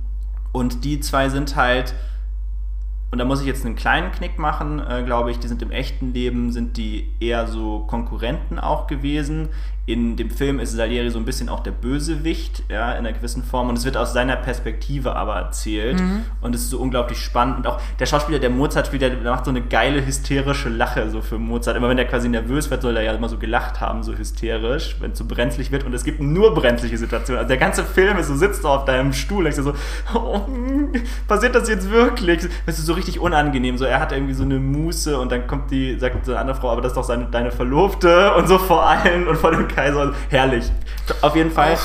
[0.51, 1.93] und die zwei sind halt,
[3.11, 5.71] und da muss ich jetzt einen kleinen Knick machen, äh, glaube ich, die sind im
[5.71, 9.47] echten Leben, sind die eher so Konkurrenten auch gewesen.
[9.87, 13.43] In dem Film ist Salieri so ein bisschen auch der Bösewicht, ja, in einer gewissen
[13.43, 13.69] Form.
[13.69, 16.01] Und es wird aus seiner Perspektive aber erzählt.
[16.41, 17.57] Und es ist so unglaublich spannend.
[17.57, 21.21] Und auch der Schauspieler, der Mozart spielt, der macht so eine geile, hysterische Lache so
[21.21, 21.77] für Mozart.
[21.77, 24.95] Immer wenn der quasi nervös wird, soll er ja immer so gelacht haben, so hysterisch,
[25.01, 25.83] wenn es so brenzlig wird.
[25.83, 27.37] Und es gibt nur brenzliche Situationen.
[27.39, 29.73] Also der ganze Film ist so, sitzt du auf deinem Stuhl, denkst du so,
[30.15, 30.41] oh,
[31.27, 32.47] passiert das jetzt wirklich?
[32.65, 33.77] Das ist so richtig unangenehm.
[33.77, 36.57] So, er hat irgendwie so eine Muße und dann kommt die, sagt so eine andere
[36.57, 39.67] Frau, aber das ist doch seine, deine Verlobte und so vor allen und vor dem
[39.75, 40.13] Kaiser.
[40.29, 40.71] Herrlich.
[41.21, 41.77] Auf jeden Fall.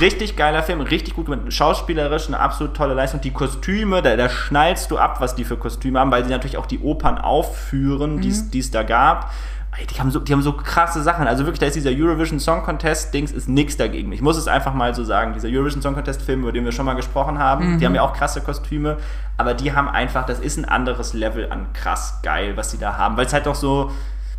[0.00, 1.50] Richtig geiler Film, richtig gut gemacht.
[1.52, 3.20] Schauspielerisch eine absolut tolle Leistung.
[3.22, 6.58] Die Kostüme, da, da schnallst du ab, was die für Kostüme haben, weil sie natürlich
[6.58, 9.32] auch die Opern aufführen, die es- die es da gab.
[9.78, 11.26] Ey, Die haben, so, die haben so krasse Sachen.
[11.26, 14.10] Also wirklich, da ist dieser Eurovision Song Contest Dings ist nichts dagegen.
[14.12, 15.32] Ich muss es einfach mal so sagen.
[15.34, 18.02] Dieser Eurovision Song Contest Film, über den wir schon mal gesprochen haben, die haben ja
[18.02, 18.96] auch krasse Kostüme,
[19.38, 22.96] aber die haben einfach, das ist ein anderes Level an krass geil, was sie da
[22.98, 23.92] haben, weil es halt doch so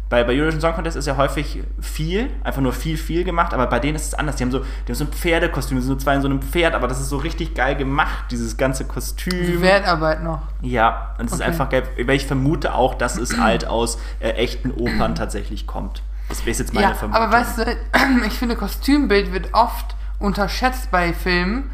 [0.09, 3.67] bei, bei Eurovision Song Contest ist ja häufig viel, einfach nur viel, viel gemacht, aber
[3.67, 4.37] bei denen ist es anders.
[4.37, 6.41] Die haben so, die haben so ein Pferdekostüm, die sind so zwei in so einem
[6.41, 9.61] Pferd, aber das ist so richtig geil gemacht, dieses ganze Kostüm.
[9.61, 10.41] Wertarbeit noch.
[10.61, 11.49] Ja, und es ist Okay.
[11.49, 16.01] einfach geil, weil ich vermute auch, dass es halt aus äh, echten Opern tatsächlich kommt.
[16.27, 17.23] Das ist jetzt meine Ja, Vermutung.
[17.23, 17.63] aber weißt du,
[18.27, 21.69] ich finde, Kostümbild wird oft unterschätzt bei Filmen.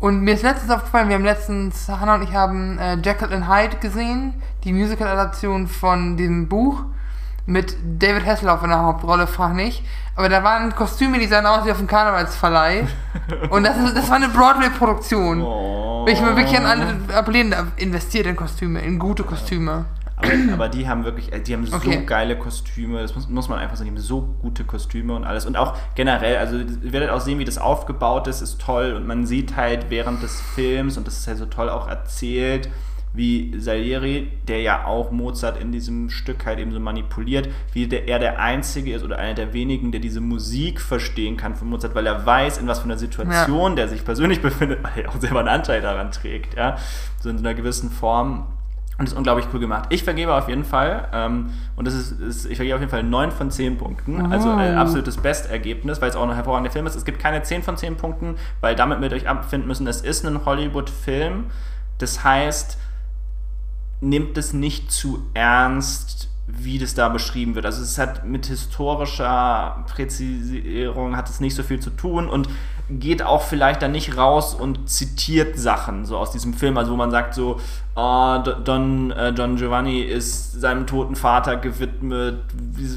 [0.00, 3.48] Und mir ist letztens aufgefallen, wir haben letztens, Hannah und ich haben äh, Jekyll and
[3.48, 4.34] Hyde gesehen,
[4.64, 6.82] die Musical-Adaption von dem Buch
[7.46, 9.84] mit David Hasselhoff in der Hauptrolle, frag nicht.
[10.16, 12.86] Aber da waren Kostüme, die sahen aus wie auf dem Karnevalsverleih.
[13.50, 15.42] Und das, ist, das war eine Broadway-Produktion.
[15.42, 16.06] Oh.
[16.06, 19.86] Will ich mir wirklich an alle appellieren, investiert in Kostüme, in gute Kostüme.
[20.16, 22.04] Aber, aber die haben wirklich, die haben so Okay.
[22.06, 25.44] geile Kostüme, das muss, muss man einfach sagen, die haben so gute Kostüme und alles.
[25.44, 28.94] Und auch generell, also ihr werdet auch sehen, wie das aufgebaut ist, ist toll.
[28.94, 32.68] Und man sieht halt während des Films, und das ist halt so toll auch erzählt,
[33.14, 38.08] wie Salieri, der ja auch Mozart in diesem Stück halt eben so manipuliert, wie der,
[38.08, 41.94] er der Einzige ist oder einer der wenigen, der diese Musik verstehen kann von Mozart,
[41.94, 43.76] weil er weiß, in was für einer Situation ja.
[43.76, 46.76] der sich persönlich befindet, weil er auch selber einen Anteil daran trägt, ja,
[47.20, 48.46] so in so einer gewissen Form.
[48.96, 49.86] Und das ist unglaublich cool gemacht.
[49.90, 53.02] Ich vergebe auf jeden Fall, ähm, und das ist, ist, ich vergebe auf jeden Fall
[53.02, 54.32] 9 von 10 Punkten.
[54.32, 56.94] Also ein absolutes Bestergebnis, weil es auch ein hervorragender Film ist.
[56.94, 60.24] Es gibt keine 10 von 10 Punkten, weil damit mit euch abfinden müssen, es ist
[60.24, 61.46] ein Hollywood-Film.
[61.98, 62.78] Das heißt,
[64.00, 67.66] nimmt es nicht zu ernst, wie das da beschrieben wird.
[67.66, 72.48] Also es hat mit historischer Präzisierung hat es nicht so viel zu tun und
[72.90, 76.96] geht auch vielleicht dann nicht raus und zitiert Sachen so aus diesem Film, also wo
[76.96, 77.60] man sagt so,
[77.96, 82.40] oh, Don, äh, Don Giovanni ist seinem toten Vater gewidmet,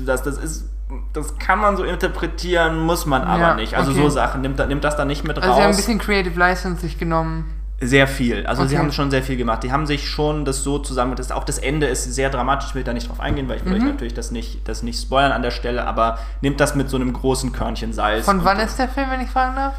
[0.06, 0.70] das, das ist
[1.14, 3.74] das kann man so interpretieren, muss man aber ja, nicht.
[3.74, 4.02] Also okay.
[4.04, 5.58] so Sachen nimmt, nimmt das dann nicht mit also raus.
[5.58, 7.57] Also sie haben ein bisschen Creative License sich genommen.
[7.80, 8.46] Sehr viel.
[8.48, 8.70] Also okay.
[8.70, 9.62] sie haben schon sehr viel gemacht.
[9.64, 12.76] Die haben sich schon das so zusammen, das, auch das Ende ist sehr dramatisch, ich
[12.76, 13.86] will da nicht drauf eingehen, weil ich will mhm.
[13.86, 16.98] euch natürlich das nicht, das nicht spoilern an der Stelle, aber nehmt das mit so
[16.98, 18.26] einem großen Körnchen Salz.
[18.26, 19.76] Von wann ist der Film, wenn ich fragen darf?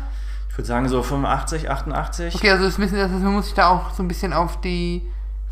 [0.49, 2.35] Ich würde sagen so 85, 88.
[2.37, 5.03] Okay, also das müssen, das muss sich da auch so ein bisschen auf die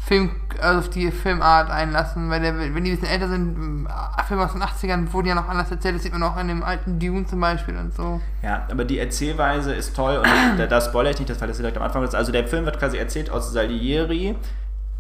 [0.07, 0.31] Film,
[0.61, 4.45] also auf die Filmart einlassen, weil der, wenn die ein bisschen älter sind, äh, Filme
[4.45, 7.01] aus den 80ern wurden ja noch anders erzählt, das sieht man auch an dem alten
[7.01, 8.21] Dune zum Beispiel und so.
[8.41, 10.29] Ja, aber die Erzählweise ist toll und
[10.59, 12.15] da, da spoilere ich nicht, das weil das direkt am Anfang ist.
[12.15, 14.37] Also der Film wird quasi erzählt aus Salieri,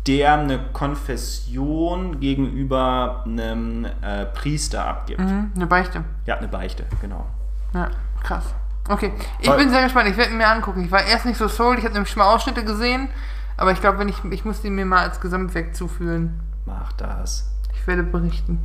[0.08, 5.20] der eine Konfession gegenüber einem äh, Priester abgibt.
[5.20, 6.02] Mhm, eine Beichte.
[6.26, 7.26] Ja, eine Beichte, genau.
[7.74, 7.90] Ja,
[8.24, 8.46] krass.
[8.88, 9.58] Okay, ich Toll.
[9.58, 10.84] bin sehr gespannt, ich werde ihn mir angucken.
[10.84, 13.08] Ich war erst nicht so sold, ich habe nämlich schon mal Ausschnitte gesehen
[13.56, 16.40] aber ich glaube, wenn ich, ich muss den mir mal als Gesamtwerk zufühlen.
[16.64, 17.50] Mach das.
[17.74, 18.58] Ich werde berichten.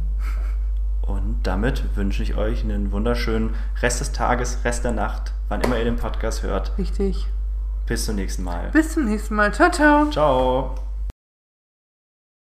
[1.02, 5.78] Und damit wünsche ich euch einen wunderschönen Rest des Tages, Rest der Nacht, wann immer
[5.78, 6.78] ihr den Podcast hört.
[6.78, 7.28] Richtig.
[7.86, 8.70] Bis zum nächsten Mal.
[8.72, 9.54] Bis zum nächsten Mal.
[9.54, 10.10] Ciao, ciao.
[10.10, 10.91] Ciao.